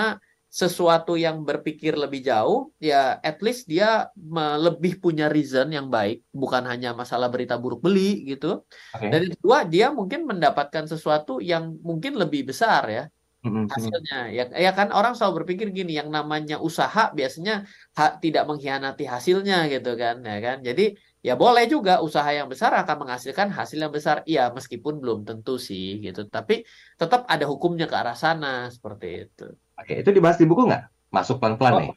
[0.62, 4.10] sesuatu yang berpikir lebih jauh, ya at least dia
[4.66, 8.66] lebih punya reason yang baik, bukan hanya masalah berita buruk beli gitu.
[8.96, 9.08] Oke.
[9.14, 13.04] Dan kedua, dia mungkin mendapatkan sesuatu yang mungkin lebih besar ya
[13.74, 14.16] Hasilnya.
[14.38, 17.54] Ya ya kan orang selalu berpikir gini yang namanya usaha biasanya
[17.98, 20.58] ha- tidak mengkhianati hasilnya gitu kan ya kan?
[20.68, 20.84] Jadi
[21.28, 24.16] ya boleh juga usaha yang besar akan menghasilkan hasil yang besar.
[24.32, 26.20] Iya meskipun belum tentu sih gitu.
[26.36, 26.54] Tapi
[27.00, 29.44] tetap ada hukumnya ke arah sana seperti itu.
[29.80, 30.82] Oke, itu dibahas di buku nggak?
[31.16, 31.92] Masuk pelan-pelan Oh, nih.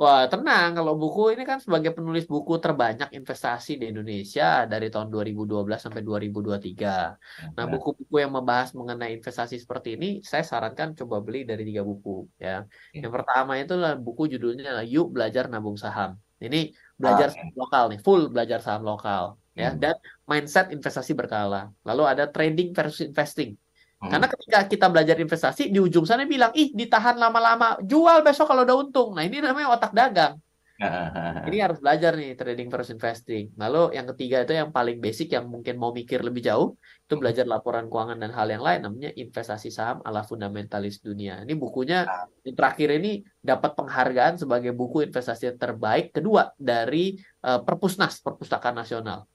[0.00, 0.68] Wah, tenang.
[0.78, 6.02] Kalau buku ini kan sebagai penulis buku terbanyak investasi di Indonesia dari tahun 2012 sampai
[6.08, 7.18] 2023.
[7.56, 12.10] Nah, buku-buku yang membahas mengenai investasi seperti ini, saya sarankan coba beli dari tiga buku.
[12.44, 12.62] Ya,
[13.02, 13.74] yang pertama itu
[14.06, 16.10] buku judulnya Yuk Belajar Nabung Saham.
[16.38, 16.58] Ini
[17.00, 19.24] belajar Ah, saham lokal nih, full belajar saham lokal.
[19.58, 19.80] Ya, Hmm.
[19.82, 19.94] dan
[20.30, 21.74] mindset investasi berkala.
[21.82, 23.50] Lalu ada trading versus investing.
[23.98, 24.14] Hmm.
[24.14, 28.62] Karena ketika kita belajar investasi, di ujung sana bilang, ih ditahan lama-lama, jual besok kalau
[28.62, 29.10] udah untung.
[29.18, 30.38] Nah ini namanya otak dagang.
[30.78, 33.50] Ah, Ini harus belajar nih trading versus investing.
[33.58, 37.50] Lalu yang ketiga itu yang paling basic yang mungkin mau mikir lebih jauh, itu belajar
[37.50, 41.42] laporan keuangan dan hal yang lain namanya investasi saham ala fundamentalis dunia.
[41.42, 42.06] Ini bukunya
[42.46, 49.26] yang terakhir ini dapat penghargaan sebagai buku investasi terbaik kedua dari eh, Perpusnas, Perpustakaan Nasional.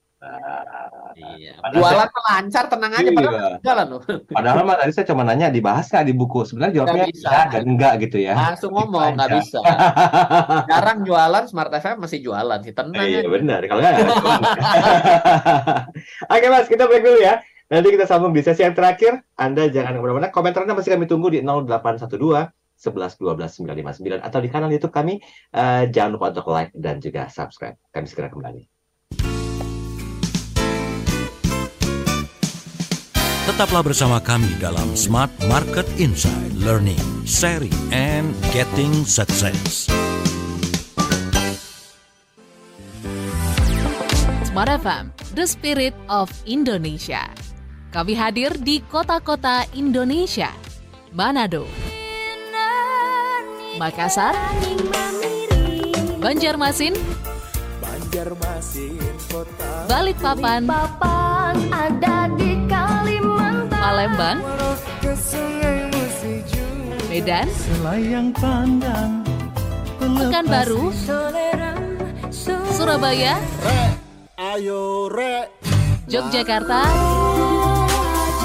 [1.13, 1.53] Iya.
[1.71, 3.49] Jualan saya- lancar, tenang aja, padahal Iya.
[3.61, 4.01] jalan loh.
[4.38, 6.39] Padahal mah tadi saya cuma nanya dibahas nggak di buku.
[6.43, 7.28] Sebenarnya jawabnya bisa.
[7.30, 8.34] iya dan enggak gitu ya.
[8.34, 9.36] Langsung ngomong, nggak aja.
[9.38, 9.59] bisa.
[10.65, 12.74] Jarang jualan, Smart FM masih jualan sih.
[12.74, 13.30] Tenang Iya aja.
[13.30, 13.59] benar.
[13.63, 13.93] Kalau nggak.
[16.34, 17.39] Oke mas, kita break dulu ya.
[17.69, 19.21] Nanti kita sambung di sesi yang terakhir.
[19.36, 20.28] Anda jangan ke mana-mana.
[20.30, 25.21] Komentar Anda masih kami tunggu di 0812 11 12 959 atau di kanal YouTube kami.
[25.51, 27.78] Eh, jangan lupa untuk like dan juga subscribe.
[27.89, 28.72] Kami segera kembali.
[33.53, 39.85] Tetaplah bersama kami dalam Smart Market Insight, Learning, Sharing, and Getting Success.
[44.49, 47.29] Smart FM, the spirit of Indonesia.
[47.93, 50.49] Kami hadir di kota-kota Indonesia.
[51.13, 51.69] Manado,
[53.77, 54.33] Makassar,
[56.17, 56.97] Banjarmasin,
[59.85, 60.65] Balikpapan,
[61.69, 62.62] ada di
[63.84, 64.39] Palembang,
[67.11, 67.47] Medan,
[69.99, 70.88] Pekanbaru,
[72.71, 73.36] Surabaya,
[74.39, 75.51] Ayo re.
[76.07, 76.88] Yogyakarta,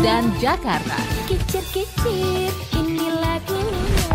[0.02, 0.98] dan Jakarta.
[1.30, 4.10] Kicir-kicir inilah dunia.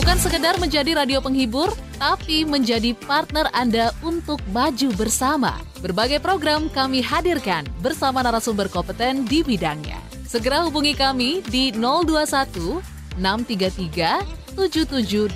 [0.00, 5.60] Bukan sekedar menjadi radio penghibur, tapi menjadi partner Anda untuk maju bersama.
[5.84, 10.07] Berbagai program kami hadirkan bersama narasumber kompeten di bidangnya.
[10.28, 12.84] Segera hubungi kami di 021
[13.16, 15.32] 633 7783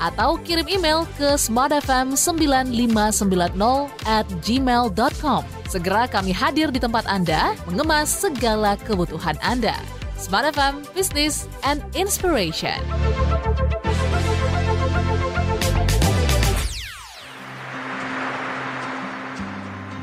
[0.00, 5.44] atau kirim email ke smartfm9590 at gmail.com.
[5.68, 9.76] Segera kami hadir di tempat Anda mengemas segala kebutuhan Anda.
[10.16, 12.80] Smart FM, Business and Inspiration.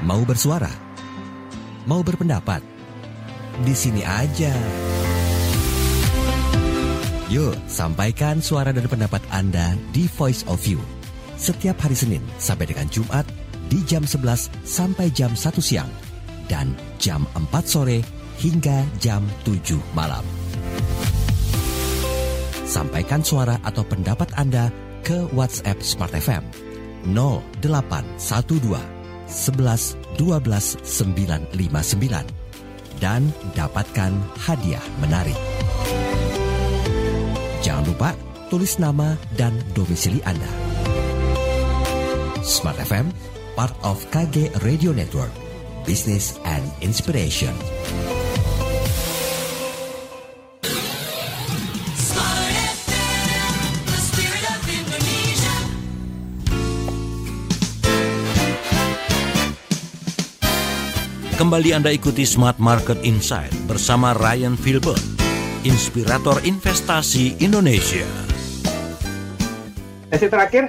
[0.05, 0.69] Mau bersuara?
[1.89, 2.78] Mau berpendapat?
[3.63, 4.53] Di sini aja.
[7.29, 10.81] Yuk, sampaikan suara dan pendapat Anda di Voice of You.
[11.37, 13.21] Setiap hari Senin sampai dengan Jumat
[13.69, 15.87] di jam 11 sampai jam 1 siang
[16.49, 18.01] dan jam 4 sore
[18.41, 20.25] hingga jam 7 malam.
[22.65, 24.73] Sampaikan suara atau pendapat Anda
[25.05, 26.41] ke WhatsApp Smart FM
[27.13, 28.17] 0812
[29.29, 32.38] 11 12 959
[32.99, 35.35] dan dapatkan hadiah menarik.
[37.59, 38.09] Jangan lupa
[38.47, 40.47] tulis nama dan domisili Anda.
[42.43, 43.11] Smart FM,
[43.55, 45.31] part of KG Radio Network,
[45.83, 47.55] Business and Inspiration.
[61.39, 64.99] Kembali Anda ikuti Smart Market Insight bersama Ryan Filbert,
[65.63, 68.03] inspirator investasi Indonesia.
[70.11, 70.67] Sesi terakhir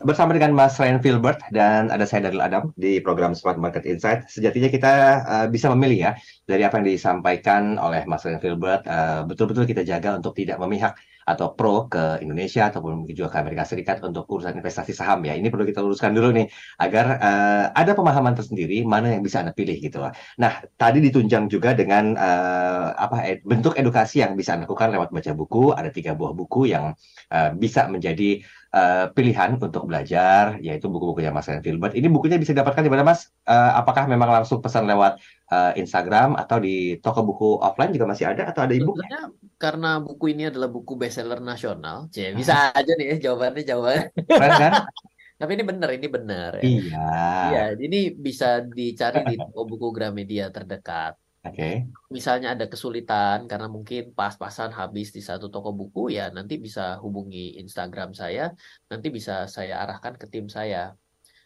[0.00, 4.24] bersama dengan Mas Ryan Filbert dan ada saya Daryl Adam di program Smart Market Insight.
[4.32, 4.92] Sejatinya kita
[5.28, 6.12] uh, bisa memilih ya
[6.48, 8.88] dari apa yang disampaikan oleh Mas Ryan Filbert.
[8.88, 10.96] Uh, betul-betul kita jaga untuk tidak memihak
[11.28, 15.36] atau pro ke Indonesia ataupun mungkin juga ke Amerika Serikat untuk urusan investasi saham ya.
[15.36, 16.48] Ini perlu kita luruskan dulu nih
[16.80, 20.16] agar uh, ada pemahaman tersendiri mana yang bisa Anda pilih gitu lah.
[20.40, 25.12] Nah, tadi ditunjang juga dengan uh, apa ed bentuk edukasi yang bisa Anda lakukan lewat
[25.12, 25.76] baca buku.
[25.76, 26.96] Ada tiga buah buku yang
[27.28, 28.40] uh, bisa menjadi
[28.72, 31.92] uh, pilihan untuk belajar, yaitu buku-bukunya Mas Ryan Filbert.
[31.96, 33.32] Ini bukunya bisa didapatkan di mana Mas?
[33.48, 35.20] Uh, apakah memang langsung pesan lewat
[35.52, 38.96] uh, Instagram atau di toko buku offline juga masih ada atau ada e-book?
[38.96, 39.22] Sebenarnya
[39.58, 44.04] karena buku ini adalah buku bestseller nasional, C, bisa aja nih ya jawabannya jawabannya.
[44.28, 44.72] Keren kan?
[45.38, 46.62] Tapi ini benar, ini benar ya.
[46.66, 47.10] Iya.
[47.46, 51.14] Iya, ini bisa dicari di toko buku Gramedia terdekat.
[51.46, 51.86] Oke.
[52.10, 57.54] Misalnya ada kesulitan karena mungkin pas-pasan habis di satu toko buku, ya nanti bisa hubungi
[57.62, 58.50] Instagram saya,
[58.90, 60.98] nanti bisa saya arahkan ke tim saya.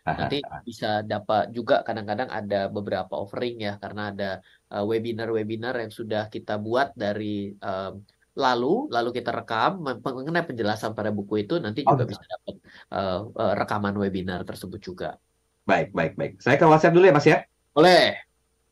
[0.02, 4.30] Nanti bisa dapat juga kadang-kadang ada beberapa offering ya karena ada
[4.74, 11.12] uh, webinar-webinar yang sudah kita buat dari um, lalu lalu kita rekam mengenai penjelasan pada
[11.12, 12.54] buku itu nanti Oh, juga bisa dapat
[12.96, 15.20] uh, uh, rekaman webinar tersebut juga.
[15.62, 16.32] Baik, baik, baik.
[16.42, 17.46] Saya ke WhatsApp dulu ya Mas ya.
[17.70, 18.18] Boleh.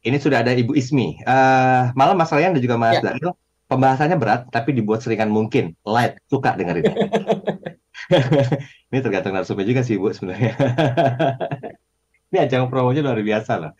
[0.00, 1.22] Ini sudah ada Ibu Ismi.
[1.22, 3.12] Eh, malam Mas Ryan dan juga Mas Ya.
[3.12, 3.36] Daryl,
[3.68, 5.76] pembahasannya berat tapi dibuat seringan mungkin.
[5.86, 6.88] Light, suka dengerin.
[8.90, 10.54] Ini tergantung narasumber juga sih Ibu sebenarnya.
[12.30, 13.72] Ini ajang promonya luar biasa loh.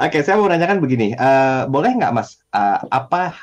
[0.00, 1.12] Oke, saya mau menanyakan begini.
[1.12, 3.36] Eh, boleh nggak Mas, eh, apa,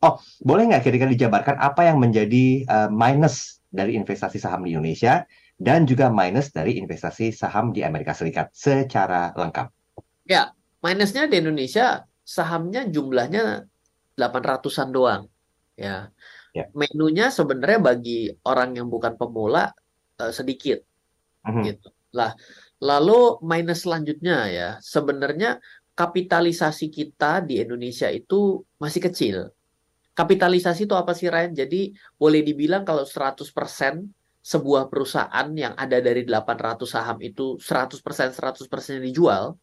[0.00, 5.28] oh, boleh nggak kira-kira dijabarkan apa yang menjadi eh, minus dari investasi saham di Indonesia
[5.60, 9.68] dan juga minus dari investasi saham di Amerika Serikat secara lengkap?
[10.24, 13.68] Ya, minusnya di Indonesia sahamnya jumlahnya
[14.16, 15.22] 800-an doang.
[15.76, 16.08] Ya.
[16.50, 16.66] Ya.
[16.74, 19.70] Menunya sebenarnya bagi orang yang bukan pemula
[20.20, 20.82] eh, sedikit
[21.46, 21.62] Mhm.
[21.64, 21.88] gitu.
[22.12, 22.34] Lah,
[22.82, 25.62] lalu minus selanjutnya ya, sebenarnya
[25.94, 29.36] kapitalisasi kita di Indonesia itu masih kecil.
[30.12, 31.54] Kapitalisasi itu apa sih Ryan?
[31.54, 34.04] Jadi boleh dibilang kalau 100%
[34.40, 39.56] sebuah perusahaan yang ada dari 800 saham itu 100% 100% dijual,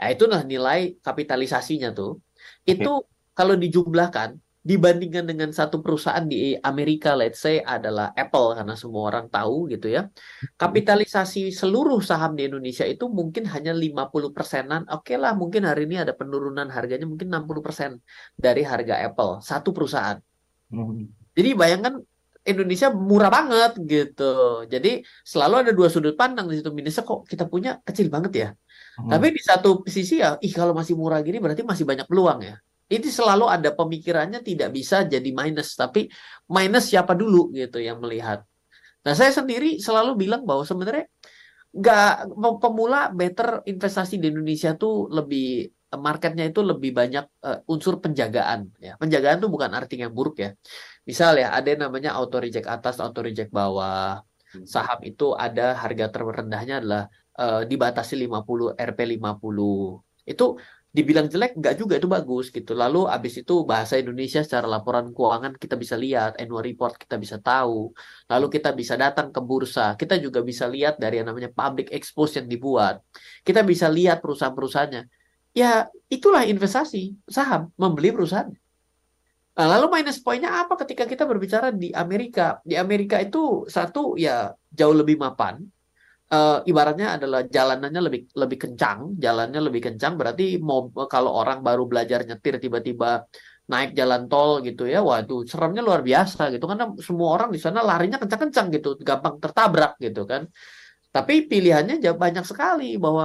[0.00, 2.20] ya itulah nilai kapitalisasinya tuh.
[2.64, 3.04] Itu
[3.36, 9.28] kalau dijumlahkan dibandingkan dengan satu perusahaan di Amerika let's say adalah Apple karena semua orang
[9.28, 10.08] tahu gitu ya.
[10.56, 14.88] Kapitalisasi seluruh saham di Indonesia itu mungkin hanya 50 persenan.
[14.88, 17.90] Oke lah, mungkin hari ini ada penurunan harganya mungkin 60 persen
[18.40, 20.16] dari harga Apple satu perusahaan.
[21.36, 22.00] Jadi bayangkan
[22.44, 24.64] Indonesia murah banget gitu.
[24.64, 26.72] Jadi selalu ada dua sudut pandang di situ.
[26.72, 28.48] Minusnya kok kita punya kecil banget ya.
[28.96, 32.56] Tapi di satu sisi ya, ih kalau masih murah gini berarti masih banyak peluang ya.
[32.84, 36.06] Ini selalu ada pemikirannya tidak bisa jadi minus, tapi
[36.52, 38.44] minus siapa dulu gitu yang melihat.
[39.04, 41.08] Nah saya sendiri selalu bilang bahwa sebenarnya
[41.74, 42.30] nggak
[42.62, 45.68] pemula better investasi di Indonesia tuh lebih
[45.98, 48.94] marketnya itu lebih banyak eh, unsur penjagaan ya.
[49.00, 50.50] Penjagaan tuh bukan artinya yang buruk ya.
[51.08, 54.20] Misal ya ada yang namanya auto reject atas, auto reject bawah.
[54.64, 57.02] Saham itu ada harga terendahnya adalah
[57.38, 60.24] eh, dibatasi 50 RP 50.
[60.24, 60.56] Itu
[60.94, 62.70] dibilang jelek nggak juga itu bagus gitu.
[62.70, 67.42] Lalu abis itu bahasa Indonesia secara laporan keuangan kita bisa lihat, annual report kita bisa
[67.42, 67.90] tahu.
[68.30, 69.98] Lalu kita bisa datang ke bursa.
[69.98, 73.02] Kita juga bisa lihat dari yang namanya public expose yang dibuat.
[73.42, 75.02] Kita bisa lihat perusahaan-perusahaannya.
[75.50, 78.54] Ya itulah investasi saham, membeli perusahaan.
[79.54, 82.58] Nah, lalu minus poinnya apa ketika kita berbicara di Amerika?
[82.66, 85.62] Di Amerika itu satu ya jauh lebih mapan.
[86.34, 91.86] Eh, ibaratnya adalah jalanannya lebih lebih kencang, jalannya lebih kencang berarti mau kalau orang baru
[91.86, 93.22] belajar nyetir tiba-tiba
[93.70, 97.80] naik jalan tol gitu ya, waduh seremnya luar biasa gitu karena semua orang di sana
[97.86, 100.42] larinya kencang-kencang gitu, gampang tertabrak gitu kan.
[101.14, 103.24] Tapi pilihannya banyak sekali bahwa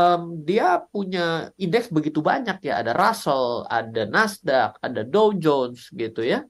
[0.00, 6.24] em, dia punya indeks begitu banyak ya, ada Russell, ada Nasdaq, ada Dow Jones gitu
[6.24, 6.40] ya,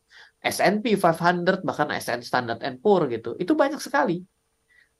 [0.44, 3.34] S&P 500 bahkan S&P Standard and Poor gitu.
[3.42, 4.22] Itu banyak sekali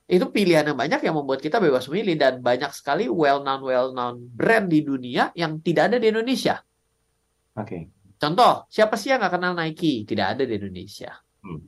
[0.09, 3.93] itu pilihan yang banyak yang membuat kita bebas memilih dan banyak sekali well known well
[3.93, 6.57] known brand di dunia yang tidak ada di Indonesia.
[7.53, 7.93] Oke.
[8.17, 10.09] Contoh, siapa sih yang nggak kenal Nike?
[10.09, 11.13] Tidak ada di Indonesia.
[11.45, 11.61] Hmm.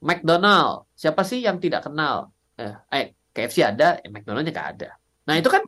[0.00, 2.32] McDonald, siapa sih yang tidak kenal?
[2.56, 3.06] Eh, eh
[3.36, 4.96] KFC ada, eh, McDonald's nggak ada.
[5.28, 5.62] Nah itu kan,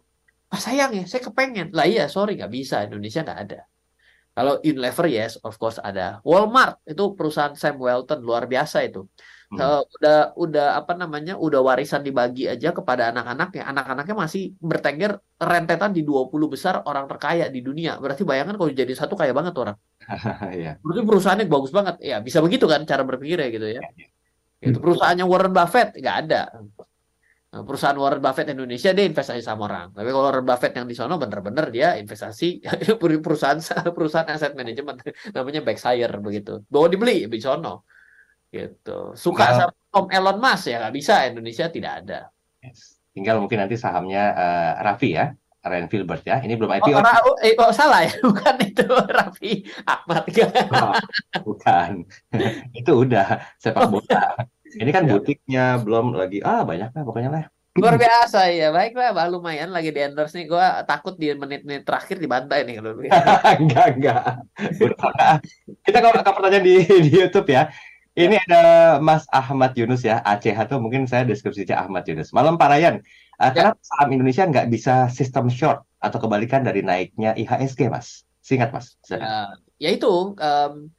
[0.48, 1.76] ah sayang ya, saya kepengen.
[1.76, 3.61] Lah iya, sorry nggak bisa, Indonesia nggak ada.
[4.39, 6.22] Kalau Unilever yes, of course ada.
[6.22, 9.03] Walmart itu perusahaan Sam Walton luar biasa itu.
[9.51, 9.59] Hmm.
[9.59, 11.34] Uh, udah udah apa namanya?
[11.34, 13.66] Udah warisan dibagi aja kepada anak-anaknya.
[13.66, 17.99] Anak-anaknya masih bertengger rentetan di 20 besar orang terkaya di dunia.
[17.99, 19.74] Berarti bayangkan kalau jadi satu kaya banget orang.
[20.55, 20.78] Iya.
[20.86, 21.99] Berarti perusahaannya bagus banget.
[21.99, 23.82] Ya, bisa begitu kan cara berpikirnya gitu ya.
[23.82, 24.07] Iya,
[24.70, 26.41] Itu perusahaannya Warren Buffett nggak ada.
[27.49, 29.88] Nah, perusahaan Warren Buffett Indonesia dia investasi sama orang.
[29.96, 32.61] Tapi kalau Warren Buffett yang di sana bener-bener dia investasi
[33.24, 33.57] perusahaan
[33.88, 35.01] perusahaan aset manajemen
[35.36, 36.61] namanya Berkshire begitu.
[36.68, 37.88] Bawa dibeli di sono.
[38.53, 39.16] Gitu.
[39.16, 39.57] Suka Nah.
[39.64, 42.20] sama Tom Elon Musk ya nggak bisa Indonesia tidak ada.
[42.61, 43.01] Yes.
[43.16, 45.32] Tinggal mungkin nanti sahamnya eh, Raffi ya,
[45.64, 46.44] Ryan Filbert ya.
[46.44, 46.96] Ini belum Oh, IPO.
[47.01, 49.53] orang, oh, eh, oh, salah ya, bukan itu Raffi
[49.88, 50.28] Ahmad.
[50.68, 50.92] Oh,
[51.49, 52.05] bukan.
[52.76, 54.36] Itu udah sepak bola.
[54.77, 57.45] Ini kan butiknya belum lagi ah banyak lah pokoknya lah.
[57.79, 60.51] Luar biasa ya, baiklah, bah, lumayan lagi di endorse nih.
[60.51, 62.99] Gue takut di menit-menit terakhir dibantai nih kalau
[63.62, 64.23] enggak enggak.
[65.87, 66.75] Kita kalau ke pertanyaan di,
[67.07, 67.71] di YouTube ya.
[68.19, 68.62] Ini ada
[68.99, 72.35] Mas Ahmad Yunus ya, ACH tuh mungkin saya deskripsinya Ahmad Yunus.
[72.35, 72.99] Malam Pak Ryan,
[73.39, 78.27] Eh, kenapa saham Indonesia nggak bisa sistem short atau kebalikan dari naiknya IHSG Mas?
[78.43, 78.99] Singkat Mas.
[79.07, 79.23] silakan.
[79.23, 79.39] Ya,
[79.79, 80.91] ya itu em,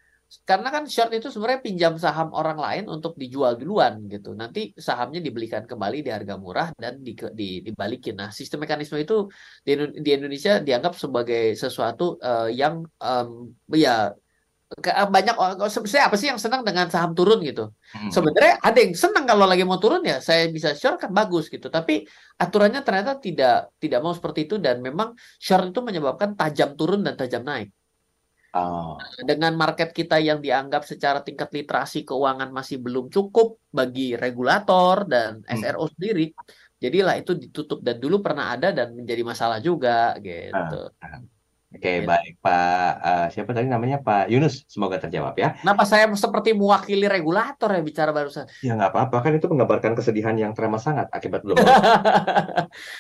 [0.46, 4.38] karena kan short itu sebenarnya pinjam saham orang lain untuk dijual duluan gitu.
[4.38, 8.14] Nanti sahamnya dibelikan kembali di harga murah dan di, di- dibalikin.
[8.14, 9.26] Nah, sistem mekanisme itu
[9.66, 9.74] di,
[10.06, 14.14] di Indonesia dianggap sebagai sesuatu eh, yang em, ya
[14.70, 17.74] ke- banyak orang sebenarnya apa sih yang senang dengan saham turun gitu.
[17.90, 18.14] Hmm.
[18.14, 21.74] Sebenarnya ada yang senang kalau lagi mau turun ya saya bisa short kan bagus gitu.
[21.74, 22.06] Tapi
[22.38, 27.18] aturannya ternyata tidak tidak mau seperti itu dan memang short itu menyebabkan tajam turun dan
[27.18, 27.74] tajam naik
[28.50, 28.98] Oh.
[29.22, 35.46] dengan market kita yang dianggap secara tingkat literasi keuangan masih belum cukup bagi regulator dan
[35.46, 36.34] SRO sendiri,
[36.82, 40.90] jadilah itu ditutup dan dulu pernah ada dan menjadi masalah juga gitu.
[41.70, 45.54] Oke, baik Pak eh, siapa tadi namanya Pak Yunus, semoga terjawab ya.
[45.62, 48.50] Kenapa saya seperti mewakili regulator ya bicara barusan?
[48.66, 51.58] Ya nggak apa-apa kan itu menggambarkan kesedihan yang teramat sangat akibat belum.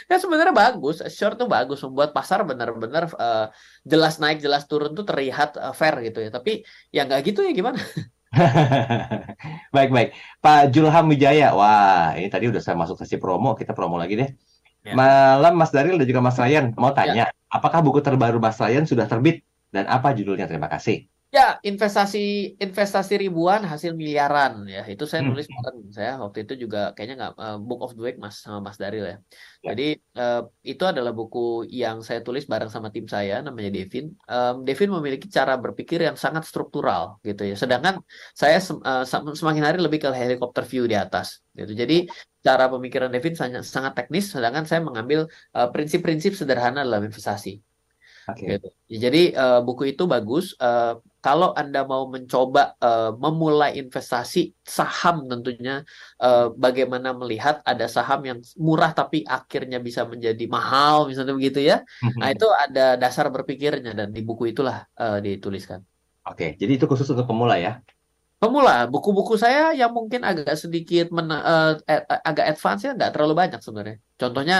[0.09, 3.45] Ya sebenarnya bagus, short tuh bagus membuat pasar benar-benar eh,
[3.85, 6.29] jelas naik jelas turun tuh terlihat eh, fair gitu ya.
[6.29, 6.61] Tapi
[6.93, 7.81] ya nggak gitu ya gimana?
[9.75, 10.09] Baik, baik.
[10.37, 11.49] Pak Julham Wijaya.
[11.57, 14.29] Wah, ini tadi udah saya masuk sesi promo, kita promo lagi deh.
[14.89, 14.97] Ya.
[14.97, 19.05] Malam Mas Daril dan juga Mas Ryan mau tanya, apakah buku terbaru Mas Ryan sudah
[19.05, 20.49] terbit dan apa judulnya?
[20.49, 21.05] Terima kasih.
[21.37, 22.17] Ya, investasi
[22.57, 24.81] investasi ribuan hasil miliaran ya.
[24.93, 25.29] Itu saya Hmm.
[25.29, 28.57] nulis kemarin saya waktu itu juga kayaknya nggak eh, Book of the Week Mas sama
[28.65, 29.17] Mas Daril ya.
[29.61, 29.69] Ya.
[29.69, 29.83] Jadi
[30.21, 30.39] eh,
[30.71, 31.39] itu adalah buku
[31.81, 34.05] yang saya tulis bareng sama tim saya namanya Devin.
[34.31, 37.53] Em, Devin memiliki cara berpikir yang sangat struktural gitu ya.
[37.61, 37.95] Sedangkan
[38.41, 41.71] saya sem- sem- semakin hari lebih ke helikopter view di atas gitu.
[41.81, 42.09] Jadi
[42.45, 45.19] cara pemikiran Devin sangat sangat teknis sedangkan saya mengambil
[45.73, 47.61] prinsip-prinsip sederhana dalam investasi.
[48.29, 48.45] Oke.
[48.49, 48.67] Gitu.
[48.91, 50.45] Ya, Jadi eh, buku itu bagus.
[50.57, 55.83] Eh, kalau Anda mau mencoba eh, memulai investasi saham tentunya
[56.23, 61.83] eh, bagaimana melihat ada saham yang murah tapi akhirnya bisa menjadi mahal misalnya begitu ya.
[61.99, 65.79] Nah, itu ada dasar berpikirnya dan di buku itulah eh, dituliskan.
[66.29, 67.83] Oke, jadi itu khusus untuk pemula ya.
[68.39, 71.43] Pemula, buku-buku saya yang mungkin agak sedikit mena-
[71.83, 73.97] eh, agak advance ya nggak terlalu banyak sebenarnya.
[74.15, 74.57] Contohnya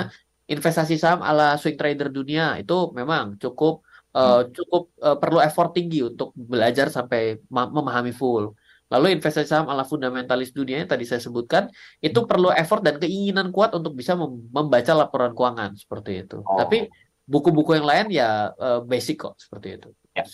[0.49, 3.86] investasi saham ala swing trader dunia itu memang cukup
[4.16, 8.53] eh, cukup eh, perlu effort tinggi untuk belajar sampai ma- memahami full.
[8.89, 11.70] Lalu investasi saham ala fundamentalis dunia yang tadi saya sebutkan
[12.01, 16.41] itu perlu effort dan keinginan kuat untuk bisa mem- membaca laporan keuangan seperti itu.
[16.41, 16.89] Tapi
[17.30, 19.89] buku-buku yang lain ya eh, basic kok seperti itu.
[20.18, 20.26] Ya.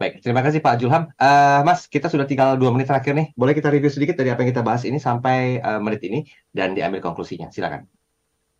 [0.00, 1.12] Baik, terima kasih Pak Julham.
[1.12, 3.36] Eh, Mas, kita sudah tinggal dua menit terakhir nih.
[3.36, 6.24] Boleh kita review sedikit dari apa yang kita bahas ini sampai eh, menit ini
[6.56, 7.52] dan diambil konklusinya.
[7.52, 7.84] Silakan.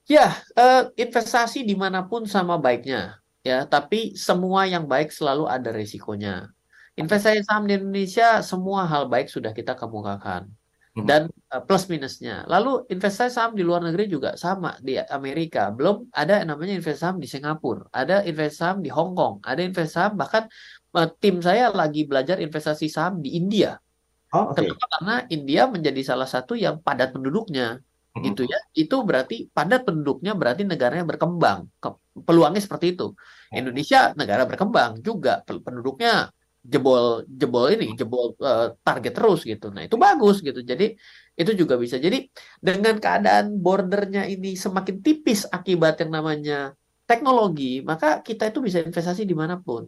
[0.05, 3.69] Ya, eh, investasi di mana pun sama baiknya, ya.
[3.69, 6.51] Tapi semua yang baik selalu ada resikonya.
[6.99, 10.51] Investasi saham di Indonesia semua hal baik sudah kita kemukakan
[10.91, 12.43] dan eh, plus minusnya.
[12.51, 15.71] Lalu investasi saham di luar negeri juga sama di Amerika.
[15.71, 19.95] Belum ada namanya investasi saham di Singapura, ada investasi saham di Hong Kong, ada investasi
[19.95, 20.45] saham bahkan
[20.99, 23.79] eh, tim saya lagi belajar investasi saham di India.
[24.31, 24.55] Oh.
[24.55, 24.87] Kenapa?
[24.99, 27.83] Karena India menjadi salah satu yang padat penduduknya,
[28.25, 28.59] gitu ya.
[28.81, 31.61] Itu berarti padat penduduknya berarti negaranya berkembang.
[31.83, 33.05] Ke- Peluangnya seperti itu.
[33.59, 36.29] Indonesia negara berkembang juga, penduduknya
[36.73, 39.67] jebol jebol ini, jebol eh, target terus gitu.
[39.75, 40.61] Nah, itu bagus gitu.
[40.71, 40.85] Jadi
[41.41, 41.97] itu juga bisa.
[42.07, 42.29] Jadi
[42.67, 46.55] dengan keadaan bordernya ini semakin tipis akibat yang namanya
[47.09, 49.83] teknologi, maka kita itu bisa investasi di mana pun.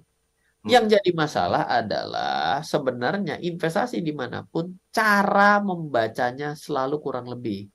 [0.62, 7.66] Yang jadi masalah adalah sebenarnya investasi di mana pun cara membacanya selalu kurang lebih.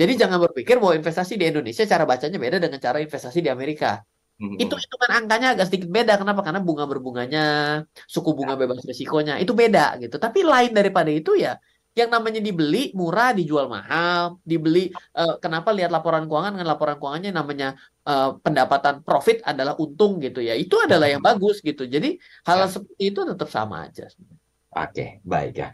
[0.00, 4.00] Jadi jangan berpikir bahwa investasi di Indonesia cara bacanya beda dengan cara investasi di Amerika.
[4.40, 4.56] Hmm.
[4.56, 6.16] Itu hitungan angkanya agak sedikit beda.
[6.16, 6.40] Kenapa?
[6.40, 7.44] Karena bunga berbunganya,
[8.08, 10.16] suku bunga bebas risikonya itu beda gitu.
[10.16, 15.90] Tapi lain daripada itu ya yang namanya dibeli murah dijual mahal, dibeli eh, kenapa lihat
[15.92, 17.68] laporan keuangan dengan laporan keuangannya namanya
[18.08, 20.56] eh, pendapatan profit adalah untung gitu ya.
[20.56, 21.84] Itu adalah yang bagus gitu.
[21.84, 22.16] Jadi
[22.48, 24.08] hal seperti itu tetap sama aja.
[24.70, 25.68] Oke, baik ya.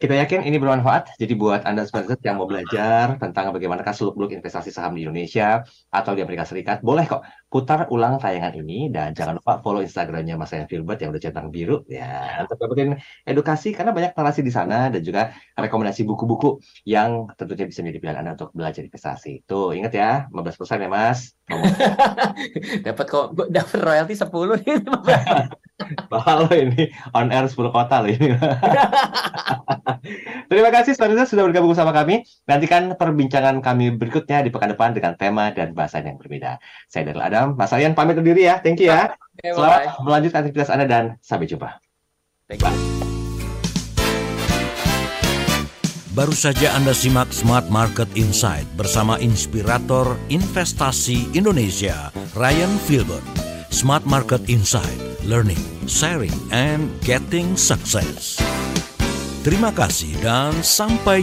[0.00, 1.20] Kita yakin ini bermanfaat.
[1.20, 5.60] Jadi buat Anda sebenarnya yang mau belajar tentang bagaimana seluk-beluk investasi saham di Indonesia
[5.92, 7.20] atau di Amerika Serikat, boleh kok
[7.50, 11.50] putar ulang tayangan ini dan jangan lupa follow Instagramnya Mas Ryan Filbert yang udah centang
[11.50, 12.94] biru ya untuk dapetin
[13.26, 18.18] edukasi karena banyak narasi di sana dan juga rekomendasi buku-buku yang tentunya bisa menjadi pilihan
[18.22, 19.42] Anda untuk belajar investasi.
[19.50, 21.34] Tuh, ingat ya, 15% ya Mas.
[22.86, 24.30] dapat kok dapat royalti 10
[24.62, 24.78] nih.
[26.12, 28.36] Mahal loh ini on air 10 kota loh ini.
[30.50, 32.26] Terima kasih Spaniza sudah bergabung bersama kami.
[32.46, 36.60] Nantikan perbincangan kami berikutnya di pekan depan dengan tema dan bahasan yang berbeda.
[36.90, 38.60] Saya Daryl Adam, Mas Aryan pamit undur diri ya.
[38.60, 39.16] Thank you ya.
[39.16, 40.04] Oke, Selamat bye-bye.
[40.04, 41.80] melanjutkan aktivitas Anda dan sampai jumpa.
[42.50, 43.00] Bye.
[46.10, 53.24] Baru saja Anda simak Smart Market Insight bersama inspirator investasi Indonesia, Ryan Filbert.
[53.70, 58.42] Smart Market Insight, learning, sharing, and getting success.
[59.40, 61.16] Terima kasih dan sampai